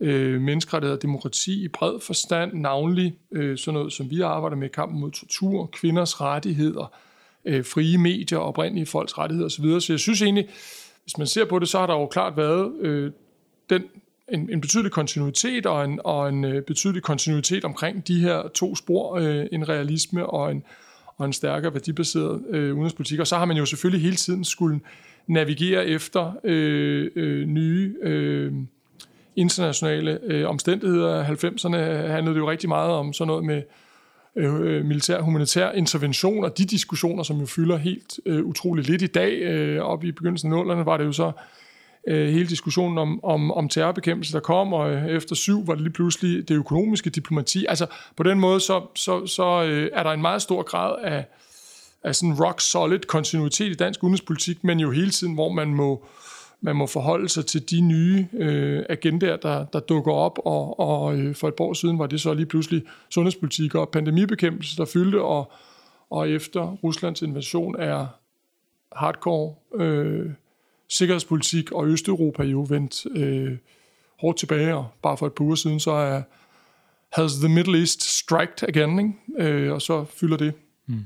øh, 0.00 0.40
menneskerettigheder 0.40 0.96
og 0.96 1.02
demokrati 1.02 1.64
i 1.64 1.68
bred 1.68 2.00
forstand, 2.00 2.52
navnlig 2.52 3.18
øh, 3.32 3.58
sådan 3.58 3.78
noget, 3.78 3.92
som 3.92 4.10
vi 4.10 4.20
arbejder 4.20 4.56
med, 4.56 4.68
kampen 4.68 5.00
mod 5.00 5.10
tortur, 5.10 5.66
kvinders 5.66 6.20
rettigheder, 6.20 6.92
øh, 7.44 7.64
frie 7.64 7.98
medier, 7.98 8.38
oprindelige 8.38 8.86
folks 8.86 9.18
rettigheder 9.18 9.46
osv. 9.46 9.80
Så 9.80 9.92
jeg 9.92 10.00
synes 10.00 10.22
egentlig, 10.22 10.48
hvis 11.02 11.18
man 11.18 11.26
ser 11.26 11.44
på 11.44 11.58
det, 11.58 11.68
så 11.68 11.78
har 11.78 11.86
der 11.86 11.94
jo 11.94 12.06
klart 12.06 12.36
været 12.36 12.72
øh, 12.80 13.12
den, 13.70 13.82
en, 14.32 14.50
en 14.52 14.60
betydelig 14.60 14.92
kontinuitet 14.92 15.66
og 15.66 15.84
en, 15.84 16.00
og 16.04 16.28
en 16.28 16.44
øh, 16.44 16.62
betydelig 16.62 17.02
kontinuitet 17.02 17.64
omkring 17.64 18.08
de 18.08 18.20
her 18.20 18.48
to 18.54 18.76
spor, 18.76 19.16
øh, 19.16 19.46
en 19.52 19.68
realisme 19.68 20.26
og 20.26 20.50
en, 20.52 20.62
og 21.16 21.26
en 21.26 21.32
stærkere 21.32 21.74
værdibaseret 21.74 22.42
øh, 22.50 22.74
udenrigspolitik. 22.74 23.20
Og 23.20 23.26
så 23.26 23.36
har 23.36 23.44
man 23.44 23.56
jo 23.56 23.66
selvfølgelig 23.66 24.02
hele 24.02 24.16
tiden 24.16 24.44
skulle 24.44 24.80
navigere 25.26 25.86
efter 25.86 26.32
øh, 26.44 27.10
øh, 27.16 27.46
nye 27.46 27.94
øh, 28.02 28.52
internationale 29.36 30.18
øh, 30.22 30.48
omstændigheder. 30.48 31.24
90'erne 31.24 31.76
handlede 32.12 32.34
det 32.34 32.40
jo 32.40 32.50
rigtig 32.50 32.68
meget 32.68 32.90
om 32.90 33.12
sådan 33.12 33.26
noget 33.28 33.44
med 33.44 33.62
øh, 34.36 34.84
militær 34.84 35.20
humanitær 35.20 35.70
intervention, 35.70 36.44
og 36.44 36.58
de 36.58 36.64
diskussioner, 36.64 37.22
som 37.22 37.40
jo 37.40 37.46
fylder 37.46 37.76
helt 37.76 38.20
øh, 38.26 38.44
utroligt 38.44 38.88
lidt 38.88 39.02
i 39.02 39.06
dag. 39.06 39.38
Øh, 39.42 39.82
op 39.82 40.04
i 40.04 40.12
begyndelsen 40.12 40.52
af 40.52 40.56
0'erne 40.56 40.84
var 40.84 40.96
det 40.96 41.04
jo 41.04 41.12
så 41.12 41.26
øh, 41.26 41.32
Øh, 42.06 42.28
hele 42.28 42.46
diskussionen 42.46 42.98
om, 42.98 43.24
om, 43.24 43.52
om 43.52 43.68
terrorbekæmpelse, 43.68 44.32
der 44.32 44.40
kom, 44.40 44.72
og 44.72 44.92
øh, 44.92 45.06
efter 45.06 45.34
syv 45.34 45.66
var 45.66 45.74
det 45.74 45.82
lige 45.82 45.92
pludselig 45.92 46.48
det 46.48 46.54
økonomiske 46.54 47.10
diplomati. 47.10 47.66
Altså 47.68 47.86
på 48.16 48.22
den 48.22 48.40
måde, 48.40 48.60
så, 48.60 48.82
så, 48.94 49.26
så 49.26 49.64
øh, 49.64 49.90
er 49.92 50.02
der 50.02 50.10
en 50.10 50.22
meget 50.22 50.42
stor 50.42 50.62
grad 50.62 50.96
af, 51.02 51.24
af 52.02 52.14
sådan 52.14 52.34
rock 52.34 52.60
solid 52.60 52.98
kontinuitet 52.98 53.70
i 53.70 53.74
dansk 53.74 54.02
udenrigspolitik, 54.02 54.64
men 54.64 54.80
jo 54.80 54.90
hele 54.90 55.10
tiden, 55.10 55.34
hvor 55.34 55.52
man 55.52 55.74
må, 55.74 56.04
man 56.60 56.76
må 56.76 56.86
forholde 56.86 57.28
sig 57.28 57.46
til 57.46 57.70
de 57.70 57.80
nye 57.80 58.26
øh, 58.32 58.84
agendaer, 58.88 59.36
der, 59.36 59.64
der 59.64 59.80
dukker 59.80 60.12
op, 60.12 60.38
og, 60.44 60.80
og 60.80 61.16
øh, 61.16 61.34
for 61.34 61.48
et 61.48 61.60
år 61.60 61.72
siden 61.72 61.98
var 61.98 62.06
det 62.06 62.20
så 62.20 62.34
lige 62.34 62.46
pludselig 62.46 62.82
sundhedspolitik 63.10 63.74
og 63.74 63.88
pandemibekæmpelse, 63.88 64.76
der 64.76 64.84
fyldte, 64.84 65.22
og, 65.22 65.52
og 66.10 66.30
efter 66.30 66.76
Ruslands 66.84 67.22
invasion 67.22 67.76
er 67.78 68.06
hardcore 68.96 69.54
øh, 69.74 70.30
sikkerhedspolitik 70.96 71.72
og 71.72 71.86
Østeuropa 71.86 72.42
jo 72.42 72.66
vendt 72.68 73.06
øh, 73.16 73.58
hårdt 74.20 74.38
tilbage, 74.38 74.74
og 74.74 74.88
bare 75.02 75.16
for 75.16 75.26
et 75.26 75.32
par 75.32 75.44
uger 75.44 75.54
siden, 75.54 75.80
så 75.80 75.90
er 75.90 76.22
has 77.12 77.32
the 77.32 77.48
Middle 77.48 77.78
East 77.78 78.02
striked 78.02 78.68
again, 78.68 78.98
ikke? 78.98 79.50
Øh, 79.50 79.72
og 79.72 79.82
så 79.82 80.04
fylder 80.04 80.36
det. 80.36 80.54
Mm. 80.86 81.04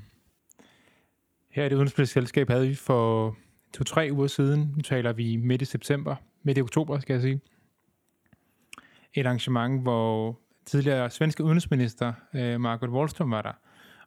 Her 1.50 1.64
i 1.64 1.68
det 1.68 1.74
udenrigspolitiske 1.74 2.20
selskab 2.20 2.50
havde 2.50 2.68
vi 2.68 2.74
for 2.74 3.36
to-tre 3.74 4.08
uger 4.12 4.26
siden, 4.26 4.72
nu 4.76 4.82
taler 4.82 5.12
vi 5.12 5.36
midt 5.36 5.62
i 5.62 5.64
september, 5.64 6.16
midt 6.42 6.58
i 6.58 6.62
oktober 6.62 7.00
skal 7.00 7.12
jeg 7.12 7.22
sige, 7.22 7.40
et 9.14 9.26
arrangement, 9.26 9.82
hvor 9.82 10.38
tidligere 10.66 11.10
svenske 11.10 11.44
udenrigsminister 11.44 12.12
øh, 12.34 12.60
Margot 12.60 12.90
Wallström 12.90 13.30
var 13.30 13.42
der, 13.42 13.52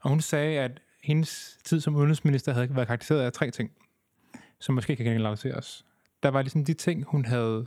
og 0.02 0.10
hun 0.10 0.22
sagde, 0.22 0.60
at 0.60 0.82
hendes 1.04 1.58
tid 1.64 1.82
som 1.82 1.96
udenrigsminister 1.96 2.54
havde 2.54 2.76
været 2.76 2.88
karakteriseret 2.88 3.22
af 3.22 3.34
tre 3.34 3.52
ting 3.52 3.72
som 4.62 4.76
måske 4.76 4.96
kan 4.96 5.06
generaliseres. 5.06 5.86
Der 6.24 6.30
var 6.30 6.42
ligesom 6.42 6.66
de 6.66 6.74
ting, 6.74 7.04
hun 7.04 7.26
havde 7.26 7.66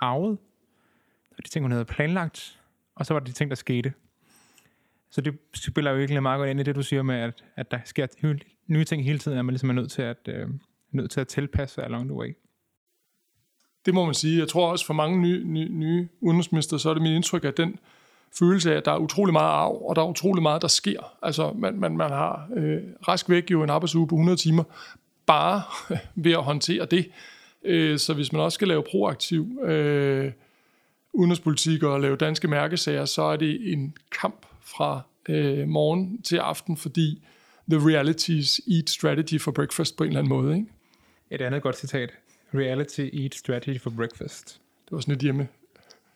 arvet, 0.00 0.38
og 1.30 1.44
de 1.44 1.48
ting, 1.48 1.64
hun 1.64 1.72
havde 1.72 1.84
planlagt, 1.84 2.60
og 2.94 3.06
så 3.06 3.14
var 3.14 3.20
det 3.20 3.28
de 3.28 3.32
ting, 3.32 3.50
der 3.50 3.56
skete. 3.56 3.92
Så 5.10 5.20
det 5.20 5.38
spiller 5.54 5.90
jo 5.90 5.96
virkelig 5.96 6.22
meget 6.22 6.38
godt 6.38 6.50
ind 6.50 6.60
i 6.60 6.62
det, 6.62 6.74
du 6.74 6.82
siger 6.82 7.02
med, 7.02 7.14
at, 7.14 7.44
at 7.56 7.70
der 7.70 7.78
sker 7.84 8.06
nye 8.66 8.84
ting 8.84 9.04
hele 9.04 9.18
tiden, 9.18 9.38
at 9.38 9.44
man 9.44 9.52
ligesom 9.52 9.68
er 9.68 9.74
nødt 9.74 9.90
til 9.90 10.02
at, 10.02 10.28
øh, 10.28 10.48
nødt 10.92 11.10
til 11.10 11.20
at 11.20 11.28
tilpasse 11.28 11.74
sig 11.74 11.84
along 11.84 12.04
the 12.04 12.14
way. 12.14 12.36
Det 13.86 13.94
må 13.94 14.04
man 14.04 14.14
sige. 14.14 14.38
Jeg 14.38 14.48
tror 14.48 14.70
også 14.70 14.86
for 14.86 14.94
mange 14.94 15.20
nye, 15.20 15.44
nye, 15.44 15.68
nye 15.68 16.08
udenrigsminister, 16.20 16.76
så 16.76 16.90
er 16.90 16.94
det 16.94 17.02
mit 17.02 17.12
indtryk, 17.12 17.44
at 17.44 17.56
den 17.56 17.78
følelse 18.38 18.72
af, 18.72 18.76
at 18.76 18.84
der 18.84 18.92
er 18.92 18.98
utrolig 18.98 19.32
meget 19.32 19.50
arv, 19.50 19.82
og 19.88 19.96
der 19.96 20.02
er 20.02 20.06
utrolig 20.06 20.42
meget, 20.42 20.62
der 20.62 20.68
sker. 20.68 21.18
Altså, 21.22 21.52
man, 21.52 21.78
man, 21.78 21.96
man 21.96 22.10
har 22.10 22.48
øh, 22.56 22.82
rask 23.08 23.28
væk 23.28 23.50
jo 23.50 23.62
en 23.62 23.70
arbejdsuge 23.70 24.08
på 24.08 24.14
100 24.14 24.38
timer, 24.38 24.64
bare 25.26 25.62
ved 26.24 26.32
at 26.32 26.42
håndtere 26.42 26.86
det. 26.86 27.10
Øh, 27.64 27.98
så 27.98 28.14
hvis 28.14 28.32
man 28.32 28.42
også 28.42 28.54
skal 28.54 28.68
lave 28.68 28.82
proaktiv 28.90 29.60
øh, 29.64 30.32
udenrigspolitik 31.12 31.82
og 31.82 32.00
lave 32.00 32.16
danske 32.16 32.48
mærkesager, 32.48 33.04
så 33.04 33.22
er 33.22 33.36
det 33.36 33.72
en 33.72 33.96
kamp 34.22 34.46
fra 34.60 35.00
øh, 35.28 35.68
morgen 35.68 36.22
til 36.22 36.36
aften, 36.36 36.76
fordi 36.76 37.22
the 37.70 37.88
realities 37.88 38.60
eat 38.70 38.90
strategy 38.90 39.40
for 39.40 39.50
breakfast 39.50 39.96
på 39.96 40.04
en 40.04 40.08
eller 40.08 40.20
anden 40.20 40.28
måde. 40.28 40.56
Ikke? 40.56 40.68
Et 41.30 41.40
andet 41.40 41.62
godt 41.62 41.78
citat. 41.78 42.10
Reality 42.54 43.00
eat 43.00 43.34
strategy 43.34 43.80
for 43.80 43.90
breakfast. 43.90 44.60
Det 44.84 44.92
var 44.92 45.00
sådan 45.00 45.14
et 45.14 45.20
hjemme. 45.20 45.48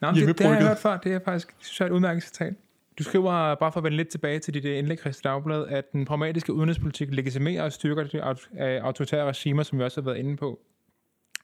Nå, 0.01 0.09
det, 0.09 0.39
det 0.39 0.47
har 0.47 0.55
jeg 0.55 0.69
hørt 0.69 0.79
før. 0.79 0.97
Det 0.97 1.13
er 1.13 1.21
faktisk 1.25 1.55
synes 1.59 1.81
jeg, 1.81 1.87
et 1.87 1.93
udmærket 1.93 2.23
citat. 2.23 2.55
Du 2.99 3.05
skriver, 3.05 3.55
bare 3.55 3.73
for 3.73 3.81
at 3.81 3.85
vende 3.85 3.97
lidt 3.97 4.09
tilbage 4.09 4.39
til 4.39 4.55
dit 4.55 4.65
øh, 4.65 4.79
indlæg, 4.79 4.99
Christi 4.99 5.23
Dagblad, 5.23 5.67
at 5.69 5.93
den 5.93 6.05
pragmatiske 6.05 6.53
udenrigspolitik 6.53 7.15
legitimerer 7.15 7.63
og 7.63 7.73
styrker 7.73 8.05
de 8.05 8.19
øh, 8.19 8.85
autoritære 8.85 9.25
regimer, 9.25 9.63
som 9.63 9.79
vi 9.79 9.85
også 9.85 10.01
har 10.01 10.05
været 10.05 10.19
inde 10.19 10.37
på. 10.37 10.61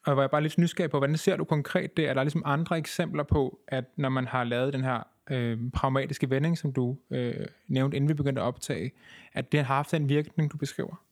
Og 0.06 0.16
var 0.16 0.22
jeg 0.22 0.30
bare 0.30 0.42
lidt 0.42 0.58
nysgerrig 0.58 0.90
på, 0.90 0.98
hvordan 0.98 1.16
ser 1.16 1.36
du 1.36 1.44
konkret 1.44 1.96
det? 1.96 2.08
Er 2.08 2.14
der 2.14 2.22
ligesom 2.22 2.42
andre 2.44 2.78
eksempler 2.78 3.22
på, 3.22 3.58
at 3.68 3.84
når 3.96 4.08
man 4.08 4.26
har 4.26 4.44
lavet 4.44 4.72
den 4.72 4.84
her 4.84 5.02
øh, 5.30 5.58
pragmatiske 5.74 6.30
vending, 6.30 6.58
som 6.58 6.72
du 6.72 6.96
øh, 7.10 7.46
nævnte, 7.68 7.96
inden 7.96 8.08
vi 8.08 8.14
begyndte 8.14 8.42
at 8.42 8.46
optage, 8.46 8.92
at 9.32 9.52
det 9.52 9.64
har 9.64 9.74
haft 9.74 9.92
den 9.92 10.08
virkning, 10.08 10.52
du 10.52 10.56
beskriver? 10.56 11.02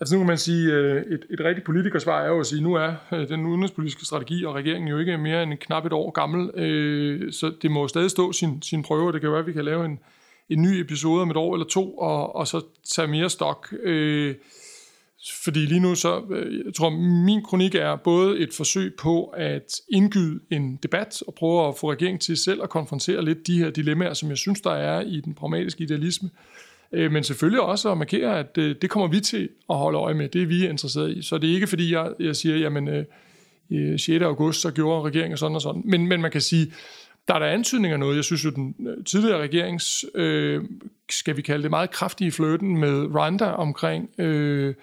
Altså 0.00 0.14
nu 0.14 0.20
kan 0.20 0.26
man 0.26 0.38
sige, 0.38 0.72
øh, 0.72 1.02
et, 1.02 1.26
et 1.30 1.40
rigtigt 1.40 1.66
politikersvar 1.66 2.22
er 2.22 2.28
jo 2.28 2.40
at 2.40 2.46
sige, 2.46 2.62
nu 2.62 2.74
er 2.74 2.94
øh, 3.12 3.28
den 3.28 3.46
udenrigspolitiske 3.46 4.04
strategi 4.04 4.44
og 4.44 4.54
regeringen 4.54 4.88
jo 4.88 4.98
ikke 4.98 5.18
mere 5.18 5.42
end 5.42 5.58
knap 5.58 5.86
et 5.86 5.92
år 5.92 6.10
gammel, 6.10 6.50
øh, 6.54 7.32
så 7.32 7.52
det 7.62 7.70
må 7.70 7.88
stadig 7.88 8.10
stå 8.10 8.32
sin, 8.32 8.62
sin 8.62 8.82
prøve, 8.82 9.12
det 9.12 9.20
kan 9.20 9.30
være, 9.30 9.40
at 9.40 9.46
vi 9.46 9.52
kan 9.52 9.64
lave 9.64 9.84
en, 9.84 9.98
en 10.48 10.62
ny 10.62 10.80
episode 10.80 11.22
om 11.22 11.30
et 11.30 11.36
år 11.36 11.54
eller 11.54 11.66
to, 11.66 11.98
og, 11.98 12.36
og 12.36 12.48
så 12.48 12.64
tage 12.84 13.08
mere 13.08 13.30
stok. 13.30 13.74
Øh, 13.82 14.34
fordi 15.42 15.58
lige 15.58 15.80
nu 15.80 15.94
så, 15.94 16.22
jeg 16.66 16.74
tror, 16.74 16.90
min 17.26 17.42
kronik 17.42 17.74
er 17.74 17.96
både 17.96 18.38
et 18.38 18.54
forsøg 18.54 18.94
på 18.98 19.24
at 19.24 19.80
indgyde 19.88 20.40
en 20.50 20.76
debat 20.82 21.22
og 21.26 21.34
prøve 21.34 21.68
at 21.68 21.74
få 21.80 21.92
regeringen 21.92 22.20
til 22.20 22.36
selv 22.36 22.62
at 22.62 22.70
konfrontere 22.70 23.24
lidt 23.24 23.46
de 23.46 23.58
her 23.58 23.70
dilemmaer, 23.70 24.14
som 24.14 24.28
jeg 24.28 24.38
synes, 24.38 24.60
der 24.60 24.72
er 24.72 25.00
i 25.00 25.20
den 25.20 25.34
pragmatiske 25.34 25.84
idealisme, 25.84 26.30
Øh, 26.30 26.69
Øh, 26.92 27.12
men 27.12 27.24
selvfølgelig 27.24 27.60
også 27.60 27.90
at 27.92 27.98
markere, 27.98 28.38
at 28.38 28.58
øh, 28.58 28.76
det 28.82 28.90
kommer 28.90 29.08
vi 29.08 29.20
til 29.20 29.48
at 29.70 29.76
holde 29.76 29.98
øje 29.98 30.14
med. 30.14 30.28
Det 30.28 30.42
er 30.42 30.46
vi 30.46 30.68
interesseret 30.68 31.16
i. 31.16 31.22
Så 31.22 31.38
det 31.38 31.50
er 31.50 31.54
ikke 31.54 31.66
fordi, 31.66 31.92
jeg, 31.92 32.12
jeg 32.20 32.36
siger, 32.36 32.56
jamen 32.56 32.88
øh, 32.88 33.04
6. 33.98 34.08
Øh, 34.08 34.22
august, 34.22 34.60
så 34.60 34.70
gjorde 34.70 35.08
regeringen 35.08 35.36
sådan 35.36 35.54
og 35.54 35.62
sådan. 35.62 35.82
Men, 35.84 36.06
men 36.06 36.20
man 36.20 36.30
kan 36.30 36.40
sige, 36.40 36.72
der 37.28 37.34
er 37.34 37.38
der 37.38 37.46
antydninger 37.46 37.94
af 37.94 38.00
noget. 38.00 38.16
Jeg 38.16 38.24
synes 38.24 38.44
jo, 38.44 38.50
den 38.50 38.74
øh, 38.88 39.04
tidligere 39.04 39.42
regerings, 39.42 40.04
øh, 40.14 40.64
skal 41.10 41.36
vi 41.36 41.42
kalde 41.42 41.62
det, 41.62 41.70
meget 41.70 41.90
kraftige 41.90 42.32
fløten 42.32 42.78
med 42.78 43.06
Rwanda 43.14 43.44
omkring 43.44 44.10
øh, 44.18 44.74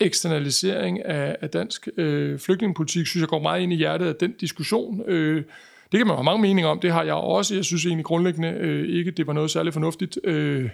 eksternalisering 0.00 1.04
af, 1.04 1.36
af 1.40 1.50
dansk 1.50 1.88
øh, 1.96 2.38
flygtningepolitik, 2.38 3.06
synes 3.06 3.20
jeg 3.20 3.28
går 3.28 3.42
meget 3.42 3.62
ind 3.62 3.72
i 3.72 3.76
hjertet 3.76 4.06
af 4.06 4.14
den 4.14 4.32
diskussion. 4.32 5.02
Øh, 5.06 5.42
det 5.92 5.98
kan 6.00 6.06
man 6.06 6.16
have 6.16 6.24
mange 6.24 6.42
meninger 6.42 6.70
om, 6.70 6.80
det 6.80 6.92
har 6.92 7.02
jeg 7.02 7.14
også. 7.14 7.54
Jeg 7.54 7.64
synes 7.64 7.86
egentlig 7.86 8.04
grundlæggende 8.04 8.48
øh, 8.48 8.88
ikke, 8.88 9.10
det 9.10 9.26
var 9.26 9.32
noget 9.32 9.50
særligt 9.50 9.72
fornuftigt 9.72 10.18
øh, 10.24 10.70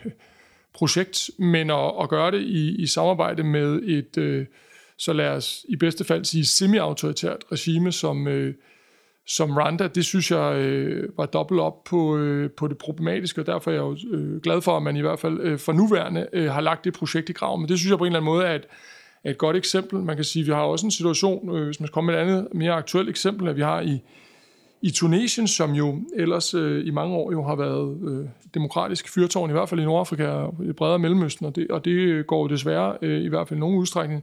projekt, 0.74 1.30
men 1.38 1.70
at, 1.70 1.92
at 2.02 2.08
gøre 2.08 2.30
det 2.30 2.40
i, 2.40 2.82
i 2.82 2.86
samarbejde 2.86 3.42
med 3.44 3.82
et, 3.82 4.18
øh, 4.18 4.46
så 4.98 5.12
lad 5.12 5.28
os 5.28 5.66
i 5.68 5.76
bedste 5.76 6.04
fald 6.04 6.24
sige, 6.24 6.46
semi-autoritært 6.46 7.44
regime 7.52 7.92
som, 7.92 8.28
øh, 8.28 8.54
som 9.26 9.56
Rwanda, 9.56 9.88
det 9.88 10.04
synes 10.04 10.30
jeg 10.30 10.56
øh, 10.56 11.08
var 11.16 11.26
dobbelt 11.26 11.60
op 11.60 11.84
på, 11.84 12.16
øh, 12.16 12.50
på 12.50 12.68
det 12.68 12.78
problematiske, 12.78 13.40
og 13.40 13.46
derfor 13.46 13.70
er 13.70 13.74
jeg 13.74 13.80
jo 13.80 13.96
øh, 14.10 14.40
glad 14.40 14.62
for, 14.62 14.76
at 14.76 14.82
man 14.82 14.96
i 14.96 15.00
hvert 15.00 15.18
fald 15.18 15.40
øh, 15.40 15.58
for 15.58 15.72
nuværende 15.72 16.26
øh, 16.32 16.50
har 16.50 16.60
lagt 16.60 16.84
det 16.84 16.92
projekt 16.94 17.28
i 17.28 17.32
graven. 17.32 17.60
Men 17.60 17.68
det 17.68 17.78
synes 17.78 17.90
jeg 17.90 17.98
på 17.98 18.04
en 18.04 18.08
eller 18.08 18.20
anden 18.20 18.32
måde 18.32 18.46
er 18.46 18.54
et, 18.54 18.66
er 19.24 19.30
et 19.30 19.38
godt 19.38 19.56
eksempel. 19.56 19.98
Man 19.98 20.16
kan 20.16 20.24
sige, 20.24 20.42
at 20.42 20.46
vi 20.46 20.52
har 20.52 20.60
også 20.60 20.86
en 20.86 20.90
situation, 20.90 21.56
øh, 21.56 21.64
hvis 21.64 21.80
man 21.80 21.86
skal 21.86 21.94
komme 21.94 22.12
med 22.12 22.20
et 22.20 22.22
andet 22.22 22.48
mere 22.54 22.72
aktuelt 22.72 23.08
eksempel, 23.08 23.48
at 23.48 23.56
vi 23.56 23.62
har 23.62 23.80
i, 23.80 23.98
i 24.82 24.90
Tunesien, 24.90 25.48
som 25.48 25.72
jo 25.72 26.02
ellers 26.14 26.54
øh, 26.54 26.86
i 26.86 26.90
mange 26.90 27.16
år 27.16 27.32
jo 27.32 27.42
har 27.42 27.54
været 27.54 27.98
øh, 28.10 28.28
demokratisk 28.54 29.08
fyrtårn, 29.08 29.50
i 29.50 29.52
hvert 29.52 29.68
fald 29.68 29.80
i 29.80 29.84
Nordafrika 29.84 30.26
og 30.26 30.54
i 30.64 30.72
bredere 30.72 30.98
Mellemøsten, 30.98 31.46
og 31.46 31.56
det, 31.56 31.70
og 31.70 31.84
det 31.84 32.26
går 32.26 32.48
desværre 32.48 32.96
øh, 33.02 33.22
i 33.22 33.28
hvert 33.28 33.48
fald 33.48 33.58
i 33.58 33.60
nogen 33.60 33.78
udstrækning 33.78 34.22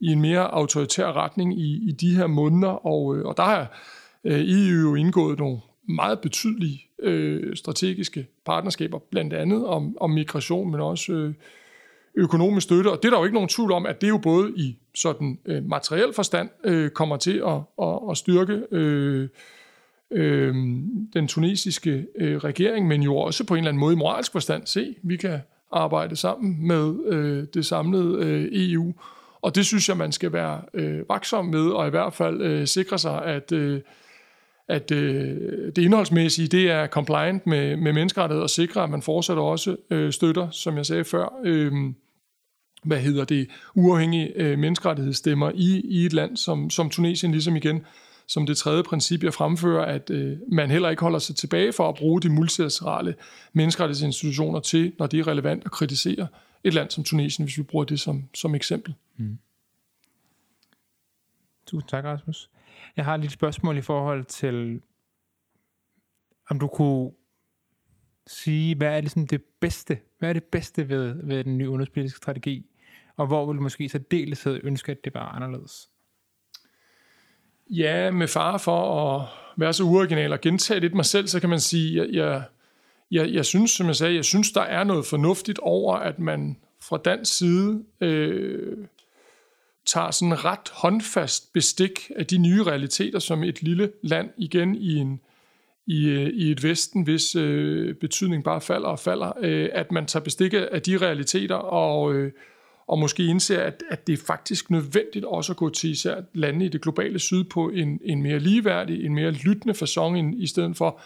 i 0.00 0.06
en 0.06 0.20
mere 0.20 0.54
autoritær 0.54 1.06
retning 1.06 1.60
i, 1.60 1.88
i 1.88 1.92
de 1.92 2.14
her 2.14 2.26
måneder, 2.26 2.86
og, 2.86 3.16
øh, 3.16 3.24
og 3.24 3.36
der 3.36 3.42
har 3.42 3.78
øh, 4.24 4.40
EU 4.40 4.88
jo 4.88 4.94
indgået 4.94 5.38
nogle 5.38 5.58
meget 5.88 6.20
betydelige 6.20 6.82
øh, 7.02 7.56
strategiske 7.56 8.26
partnerskaber, 8.46 8.98
blandt 9.10 9.32
andet 9.32 9.66
om, 9.66 9.96
om 10.00 10.10
migration, 10.10 10.70
men 10.70 10.80
også 10.80 11.12
øh, 11.12 11.34
økonomisk 12.14 12.64
støtte. 12.64 12.88
Og 12.88 12.98
det 13.02 13.04
er 13.04 13.10
der 13.10 13.18
jo 13.18 13.24
ikke 13.24 13.34
nogen 13.34 13.48
tvivl 13.48 13.72
om, 13.72 13.86
at 13.86 14.00
det 14.00 14.08
jo 14.08 14.18
både 14.18 14.52
i 14.56 14.76
sådan 14.94 15.38
øh, 15.46 15.64
materiel 15.64 16.12
forstand 16.14 16.50
øh, 16.64 16.90
kommer 16.90 17.16
til 17.16 17.42
at, 17.46 17.60
at, 17.82 17.98
at 18.10 18.16
styrke 18.16 18.62
øh, 18.72 19.28
øh, 20.10 20.54
den 21.12 21.28
tunesiske 21.28 22.06
øh, 22.14 22.36
regering, 22.36 22.88
men 22.88 23.02
jo 23.02 23.16
også 23.16 23.44
på 23.44 23.54
en 23.54 23.58
eller 23.58 23.68
anden 23.68 23.80
måde 23.80 23.92
i 23.92 23.96
moralsk 23.96 24.32
forstand. 24.32 24.66
Se, 24.66 24.94
vi 25.02 25.16
kan 25.16 25.40
arbejde 25.72 26.16
sammen 26.16 26.66
med 26.66 26.94
øh, 27.06 27.46
det 27.54 27.66
samlede 27.66 28.24
øh, 28.24 28.48
EU. 28.52 28.94
Og 29.42 29.54
det 29.54 29.66
synes 29.66 29.88
jeg, 29.88 29.96
man 29.96 30.12
skal 30.12 30.32
være 30.32 30.60
øh, 30.74 31.08
vaksom 31.08 31.46
med, 31.46 31.66
og 31.66 31.86
i 31.86 31.90
hvert 31.90 32.12
fald 32.12 32.42
øh, 32.42 32.66
sikre 32.66 32.98
sig, 32.98 33.24
at, 33.24 33.52
øh, 33.52 33.80
at 34.68 34.90
øh, 34.90 35.36
det 35.76 35.78
indholdsmæssige, 35.78 36.48
det 36.48 36.70
er 36.70 36.86
compliant 36.86 37.46
med, 37.46 37.76
med 37.76 37.92
menneskerettighed, 37.92 38.42
og 38.42 38.50
sikre, 38.50 38.82
at 38.82 38.90
man 38.90 39.02
fortsat 39.02 39.38
også 39.38 39.76
øh, 39.90 40.12
støtter, 40.12 40.50
som 40.50 40.76
jeg 40.76 40.86
sagde 40.86 41.04
før, 41.04 41.40
øh, 41.44 41.72
hvad 42.84 42.98
hedder 42.98 43.24
det, 43.24 43.48
uafhængige 43.74 44.32
øh, 44.36 44.58
menneskerettighedsstemmer 44.58 45.50
i, 45.54 45.80
i 45.80 46.06
et 46.06 46.12
land 46.12 46.36
som, 46.36 46.70
som 46.70 46.90
Tunesien, 46.90 47.32
ligesom 47.32 47.56
igen, 47.56 47.84
som 48.28 48.46
det 48.46 48.56
tredje 48.56 48.82
princip, 48.82 49.24
jeg 49.24 49.34
fremfører, 49.34 49.84
at 49.84 50.10
øh, 50.10 50.38
man 50.52 50.70
heller 50.70 50.90
ikke 50.90 51.02
holder 51.02 51.18
sig 51.18 51.36
tilbage 51.36 51.72
for 51.72 51.88
at 51.88 51.94
bruge 51.94 52.20
de 52.20 52.28
multilaterale 52.28 53.14
menneskerettighedsinstitutioner 53.52 54.60
til, 54.60 54.92
når 54.98 55.06
det 55.06 55.20
er 55.20 55.26
relevant 55.26 55.64
at 55.64 55.70
kritisere 55.70 56.28
et 56.64 56.74
land 56.74 56.90
som 56.90 57.04
Tunesien, 57.04 57.46
hvis 57.46 57.58
vi 57.58 57.62
bruger 57.62 57.84
det 57.84 58.00
som, 58.00 58.28
som 58.34 58.54
eksempel. 58.54 58.94
Mm. 59.16 59.38
Tusind 61.66 61.88
tak, 61.88 62.04
Rasmus. 62.04 62.50
Jeg 62.96 63.04
har 63.04 63.16
lidt 63.16 63.32
spørgsmål 63.32 63.78
i 63.78 63.80
forhold 63.80 64.24
til, 64.24 64.80
om 66.50 66.58
du 66.58 66.66
kunne 66.66 67.10
sige, 68.26 68.74
hvad 68.74 68.96
er 68.96 69.00
ligesom 69.00 69.26
det 69.26 69.42
bedste, 69.60 69.98
hvad 70.18 70.28
er 70.28 70.32
det 70.32 70.44
bedste 70.44 70.88
ved, 70.88 71.26
ved 71.26 71.44
den 71.44 71.58
nye 71.58 71.68
udenrigspolitiske 71.68 72.16
strategi, 72.16 72.66
og 73.16 73.26
hvor 73.26 73.46
vil 73.46 73.56
du 73.56 73.62
måske 73.62 73.88
så 73.88 73.98
deleshed 73.98 74.60
ønske, 74.64 74.92
at 74.92 75.04
det 75.04 75.14
var 75.14 75.28
anderledes? 75.28 75.88
Ja, 77.70 78.10
med 78.10 78.28
far 78.28 78.58
for 78.58 79.06
at 79.16 79.28
være 79.56 79.72
så 79.72 79.82
uoriginal 79.82 80.32
og 80.32 80.40
gentage 80.40 80.80
lidt 80.80 80.94
mig 80.94 81.04
selv, 81.04 81.28
så 81.28 81.40
kan 81.40 81.48
man 81.48 81.60
sige, 81.60 82.02
at 82.02 82.10
jeg, 82.12 82.42
jeg, 83.10 83.32
jeg 83.32 83.44
synes, 83.44 83.70
som 83.70 83.86
jeg 83.86 83.96
sagde, 83.96 84.14
jeg 84.14 84.24
synes, 84.24 84.52
der 84.52 84.62
er 84.62 84.84
noget 84.84 85.06
fornuftigt 85.06 85.58
over, 85.58 85.96
at 85.96 86.18
man 86.18 86.56
fra 86.82 86.96
dansk 87.04 87.38
side 87.38 87.84
øh, 88.00 88.76
tager 89.86 90.10
sådan 90.10 90.44
ret 90.44 90.68
håndfast 90.72 91.52
bestik 91.52 92.10
af 92.16 92.26
de 92.26 92.38
nye 92.38 92.62
realiteter, 92.62 93.18
som 93.18 93.44
et 93.44 93.62
lille 93.62 93.92
land 94.02 94.30
igen 94.36 94.74
i 94.74 94.96
en 94.96 95.20
i, 95.86 96.08
øh, 96.08 96.28
i 96.28 96.50
et 96.50 96.62
vesten, 96.62 97.02
hvis 97.02 97.36
øh, 97.36 97.94
betydning 97.94 98.44
bare 98.44 98.60
falder 98.60 98.88
og 98.88 98.98
falder, 98.98 99.32
øh, 99.40 99.68
at 99.72 99.92
man 99.92 100.06
tager 100.06 100.24
bestik 100.24 100.54
af 100.54 100.82
de 100.82 100.96
realiteter 100.96 101.54
og, 101.54 102.14
øh, 102.14 102.32
og 102.88 102.98
måske 102.98 103.24
indser, 103.24 103.60
at, 103.60 103.82
at 103.90 104.06
det 104.06 104.12
er 104.12 104.22
faktisk 104.26 104.70
nødvendigt 104.70 105.24
også 105.24 105.52
at 105.52 105.56
gå 105.56 105.70
til 105.70 105.90
især 105.90 106.20
lande 106.34 106.64
i 106.64 106.68
det 106.68 106.80
globale 106.82 107.18
syd 107.18 107.44
på 107.44 107.68
en, 107.68 108.00
en 108.04 108.22
mere 108.22 108.38
ligeværdig, 108.38 109.04
en 109.04 109.14
mere 109.14 109.30
lyttende 109.30 109.74
fasong, 109.74 110.42
i 110.42 110.46
stedet 110.46 110.76
for, 110.76 111.00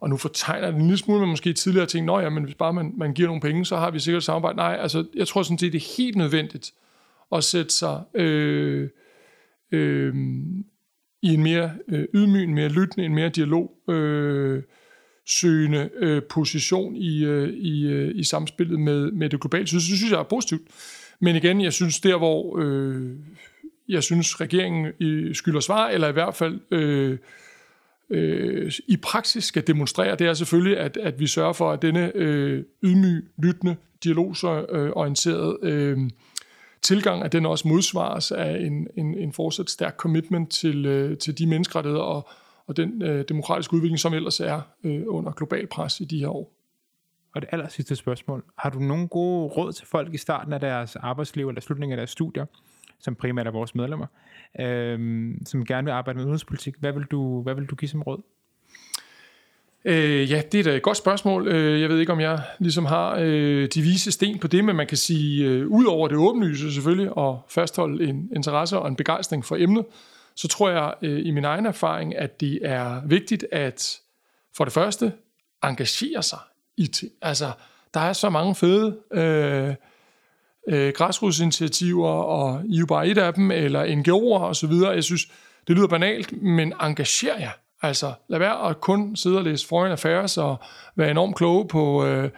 og 0.00 0.08
nu 0.08 0.16
fortegner 0.16 0.66
det 0.66 0.76
en 0.76 0.82
lille 0.82 0.98
smule, 0.98 1.20
man 1.20 1.28
måske 1.28 1.52
tidligere 1.52 1.86
tænkte, 1.86 2.14
at 2.14 2.22
ja, 2.22 2.28
men 2.28 2.44
hvis 2.44 2.54
bare 2.54 2.72
man, 2.72 2.92
man 2.96 3.14
giver 3.14 3.28
nogle 3.28 3.40
penge, 3.40 3.64
så 3.64 3.76
har 3.76 3.90
vi 3.90 3.98
sikkert 3.98 4.24
samarbejde. 4.24 4.56
Nej, 4.56 4.78
altså 4.80 5.04
jeg 5.14 5.28
tror 5.28 5.42
sådan 5.42 5.58
set, 5.58 5.72
det 5.72 5.78
er 5.78 5.96
helt 5.96 6.16
nødvendigt 6.16 6.72
at 7.32 7.44
sætte 7.44 7.74
sig 7.74 8.02
øh, 8.14 8.88
øh, 9.72 10.14
i 11.22 11.34
en 11.34 11.42
mere 11.42 11.70
øh, 11.88 12.04
ydmyg, 12.14 12.44
en 12.44 12.54
mere 12.54 12.68
lyttende, 12.68 13.06
en 13.06 13.14
mere 13.14 13.28
dialog 13.28 13.72
øh, 13.88 14.62
søgende 15.26 15.90
øh, 15.96 16.22
position 16.22 16.96
i, 16.96 17.24
øh, 17.24 17.48
i, 17.48 17.86
øh, 17.86 18.12
i 18.14 18.24
samspillet 18.24 18.80
med, 18.80 19.10
med 19.10 19.30
det 19.30 19.40
globale. 19.40 19.66
syd. 19.66 19.80
Så 19.80 19.90
det 19.90 19.98
synes 19.98 20.12
jeg 20.12 20.18
er 20.18 20.22
positivt. 20.22 20.62
Men 21.24 21.36
igen, 21.36 21.60
jeg 21.60 21.72
synes 21.72 22.00
der, 22.00 22.18
hvor 22.18 22.58
øh, 22.58 23.10
jeg 23.88 24.02
synes 24.02 24.40
regeringen 24.40 24.92
øh, 25.00 25.34
skylder 25.34 25.60
svar, 25.60 25.88
eller 25.88 26.08
i 26.08 26.12
hvert 26.12 26.34
fald 26.34 26.60
øh, 26.70 27.18
øh, 28.10 28.72
i 28.88 28.96
praksis 28.96 29.44
skal 29.44 29.66
demonstrere, 29.66 30.16
det 30.16 30.26
er 30.26 30.34
selvfølgelig, 30.34 30.78
at, 30.78 30.96
at 30.96 31.20
vi 31.20 31.26
sørger 31.26 31.52
for, 31.52 31.72
at 31.72 31.82
denne 31.82 32.12
øh, 32.14 32.64
ydmyg, 32.82 33.28
lyttende, 33.42 33.76
dialogsorienterede 34.04 35.58
øh, 35.62 35.98
tilgang, 36.82 37.24
at 37.24 37.32
den 37.32 37.46
også 37.46 37.68
modsvares 37.68 38.32
af 38.32 38.56
en, 38.60 38.88
en, 38.96 39.18
en 39.18 39.32
fortsat 39.32 39.70
stærk 39.70 39.96
commitment 39.96 40.50
til, 40.50 40.86
øh, 40.86 41.18
til 41.18 41.38
de 41.38 41.46
menneskerettigheder 41.46 42.04
og, 42.04 42.28
og 42.66 42.76
den 42.76 43.02
øh, 43.02 43.24
demokratiske 43.28 43.74
udvikling, 43.74 43.98
som 43.98 44.14
ellers 44.14 44.40
er 44.40 44.60
øh, 44.84 45.02
under 45.06 45.32
global 45.32 45.66
pres 45.66 46.00
i 46.00 46.04
de 46.04 46.18
her 46.18 46.28
år. 46.28 46.61
Og 47.34 47.42
det 47.42 47.48
aller 47.52 47.68
sidste 47.68 47.96
spørgsmål. 47.96 48.44
Har 48.58 48.70
du 48.70 48.78
nogle 48.78 49.08
gode 49.08 49.48
råd 49.48 49.72
til 49.72 49.86
folk 49.86 50.14
i 50.14 50.18
starten 50.18 50.52
af 50.52 50.60
deres 50.60 50.96
arbejdsliv 50.96 51.48
eller 51.48 51.60
slutningen 51.60 51.92
af 51.92 51.96
deres 51.96 52.10
studier, 52.10 52.46
som 52.98 53.14
primært 53.14 53.46
er 53.46 53.50
vores 53.50 53.74
medlemmer, 53.74 54.06
øh, 54.60 55.30
som 55.46 55.64
gerne 55.64 55.84
vil 55.84 55.92
arbejde 55.92 56.16
med 56.16 56.24
udenrigspolitik? 56.24 56.74
Hvad 56.78 56.92
vil 56.92 57.04
du, 57.04 57.42
hvad 57.42 57.54
vil 57.54 57.66
du 57.66 57.74
give 57.74 57.88
som 57.88 58.02
råd? 58.02 58.22
Øh, 59.84 60.30
ja, 60.30 60.42
det 60.52 60.60
er 60.60 60.64
da 60.64 60.76
et 60.76 60.82
godt 60.82 60.96
spørgsmål. 60.96 61.48
Øh, 61.48 61.80
jeg 61.80 61.88
ved 61.88 61.98
ikke, 61.98 62.12
om 62.12 62.20
jeg 62.20 62.42
ligesom 62.58 62.84
har 62.84 63.16
øh, 63.20 63.68
de 63.74 63.82
vise 63.82 64.12
sten 64.12 64.38
på 64.38 64.46
det, 64.46 64.64
men 64.64 64.76
man 64.76 64.86
kan 64.86 64.96
sige, 64.96 65.48
øh, 65.48 65.68
ud 65.68 65.84
over 65.84 66.08
det 66.08 66.16
åbenlyse 66.16 66.72
selvfølgelig, 66.72 67.16
og 67.16 67.42
fastholde 67.48 68.08
en 68.08 68.30
interesse 68.36 68.78
og 68.78 68.88
en 68.88 68.96
begejstring 68.96 69.44
for 69.44 69.56
emnet, 69.56 69.84
så 70.34 70.48
tror 70.48 70.70
jeg 70.70 70.94
øh, 71.02 71.26
i 71.26 71.30
min 71.30 71.44
egen 71.44 71.66
erfaring, 71.66 72.16
at 72.16 72.40
det 72.40 72.58
er 72.62 73.06
vigtigt 73.06 73.46
at 73.52 74.00
for 74.56 74.64
det 74.64 74.72
første 74.72 75.12
engagere 75.64 76.22
sig 76.22 76.38
i 76.76 76.86
ting. 76.86 77.12
Altså, 77.22 77.52
der 77.94 78.00
er 78.00 78.12
så 78.12 78.30
mange 78.30 78.54
fede 78.54 78.96
øh, 79.12 79.74
øh, 80.68 80.92
græsrodsinitiativer, 80.92 82.08
og 82.08 82.62
I 82.64 82.74
er 82.74 82.80
jo 82.80 82.86
bare 82.86 83.08
et 83.08 83.18
af 83.18 83.34
dem, 83.34 83.50
eller 83.50 83.84
NGO'er 83.84 84.42
og 84.42 84.56
så 84.56 84.66
videre. 84.66 84.90
Jeg 84.90 85.04
synes, 85.04 85.26
det 85.68 85.76
lyder 85.76 85.86
banalt, 85.86 86.42
men 86.42 86.72
engager 86.82 87.38
jer. 87.38 87.50
Altså, 87.82 88.12
lad 88.28 88.38
være 88.38 88.68
at 88.68 88.80
kun 88.80 89.16
sidde 89.16 89.38
og 89.38 89.44
læse 89.44 89.66
foreign 89.66 89.92
affairs 89.92 90.38
og 90.38 90.56
være 90.96 91.10
enormt 91.10 91.36
kloge 91.36 91.68
på, 91.68 92.04
øh, 92.04 92.30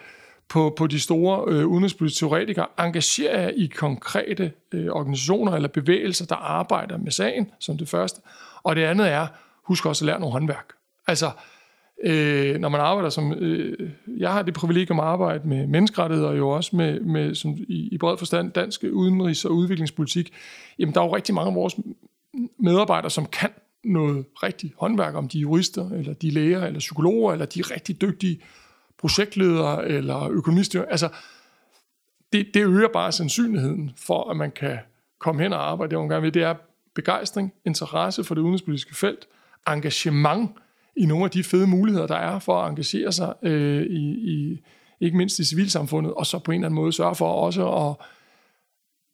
på, 0.48 0.74
på 0.76 0.86
de 0.86 1.00
store 1.00 1.52
øh, 1.52 1.66
udenrigspolitiske 1.66 2.20
teoretikere. 2.20 2.66
Engager 2.78 3.40
jer 3.40 3.48
i 3.48 3.66
konkrete 3.66 4.52
øh, 4.72 4.86
organisationer 4.90 5.52
eller 5.52 5.68
bevægelser, 5.68 6.26
der 6.26 6.36
arbejder 6.36 6.98
med 6.98 7.12
sagen, 7.12 7.50
som 7.60 7.78
det 7.78 7.88
første. 7.88 8.20
Og 8.62 8.76
det 8.76 8.84
andet 8.84 9.08
er, 9.08 9.26
husk 9.64 9.86
også 9.86 10.04
at 10.04 10.06
lære 10.06 10.20
nogle 10.20 10.32
håndværk. 10.32 10.72
Altså, 11.06 11.30
øh, 12.02 12.58
når 12.60 12.68
man 12.68 12.80
arbejder 12.80 13.10
som... 13.10 13.32
Øh, 13.32 13.90
jeg 14.18 14.32
har 14.32 14.42
det 14.42 14.54
privilegium 14.54 15.00
at 15.00 15.06
arbejde 15.06 15.48
med 15.48 15.66
menneskerettigheder, 15.66 16.28
og 16.28 16.38
jo 16.38 16.48
også 16.48 16.76
med, 16.76 17.00
med 17.00 17.34
som 17.34 17.50
i, 17.68 17.88
i 17.92 17.98
bred 17.98 18.18
forstand 18.18 18.52
dansk 18.52 18.84
udenrigs- 18.84 19.44
og 19.44 19.54
udviklingspolitik. 19.54 20.32
Jamen, 20.78 20.94
der 20.94 21.00
er 21.00 21.04
jo 21.04 21.16
rigtig 21.16 21.34
mange 21.34 21.48
af 21.48 21.54
vores 21.54 21.76
medarbejdere, 22.58 23.10
som 23.10 23.26
kan 23.26 23.50
noget 23.84 24.24
rigtigt 24.42 24.74
håndværk, 24.78 25.14
om 25.14 25.28
de 25.28 25.38
er 25.38 25.42
jurister, 25.42 25.90
eller 25.90 26.14
de 26.14 26.28
er 26.28 26.32
læger, 26.32 26.66
eller 26.66 26.78
psykologer, 26.78 27.32
eller 27.32 27.46
de 27.46 27.60
er 27.60 27.70
rigtig 27.70 28.00
dygtige 28.00 28.40
projektledere, 28.98 29.88
eller 29.88 30.28
økonomister. 30.28 30.84
Altså, 30.84 31.08
det, 32.32 32.46
det 32.54 32.66
øger 32.66 32.88
bare 32.92 33.12
sandsynligheden 33.12 33.90
for, 33.96 34.30
at 34.30 34.36
man 34.36 34.50
kan 34.50 34.78
komme 35.18 35.42
hen 35.42 35.52
og 35.52 35.70
arbejde 35.70 35.90
det, 35.90 35.98
man 35.98 36.08
gerne 36.08 36.22
vil. 36.22 36.34
Det 36.34 36.42
er 36.42 36.54
begejstring, 36.94 37.52
interesse 37.64 38.24
for 38.24 38.34
det 38.34 38.42
udenrigspolitiske 38.42 38.94
felt, 38.94 39.28
engagement 39.68 40.50
i 40.96 41.06
nogle 41.06 41.24
af 41.24 41.30
de 41.30 41.44
fede 41.44 41.66
muligheder, 41.66 42.06
der 42.06 42.16
er 42.16 42.38
for 42.38 42.62
at 42.62 42.70
engagere 42.70 43.12
sig 43.12 43.34
øh, 43.42 43.82
i, 43.82 44.32
i, 44.32 44.60
ikke 45.00 45.16
mindst 45.16 45.38
i 45.38 45.44
civilsamfundet, 45.44 46.14
og 46.14 46.26
så 46.26 46.38
på 46.38 46.52
en 46.52 46.54
eller 46.54 46.66
anden 46.66 46.76
måde 46.76 46.92
sørge 46.92 47.14
for 47.14 47.28
også 47.28 47.68
at 47.68 48.06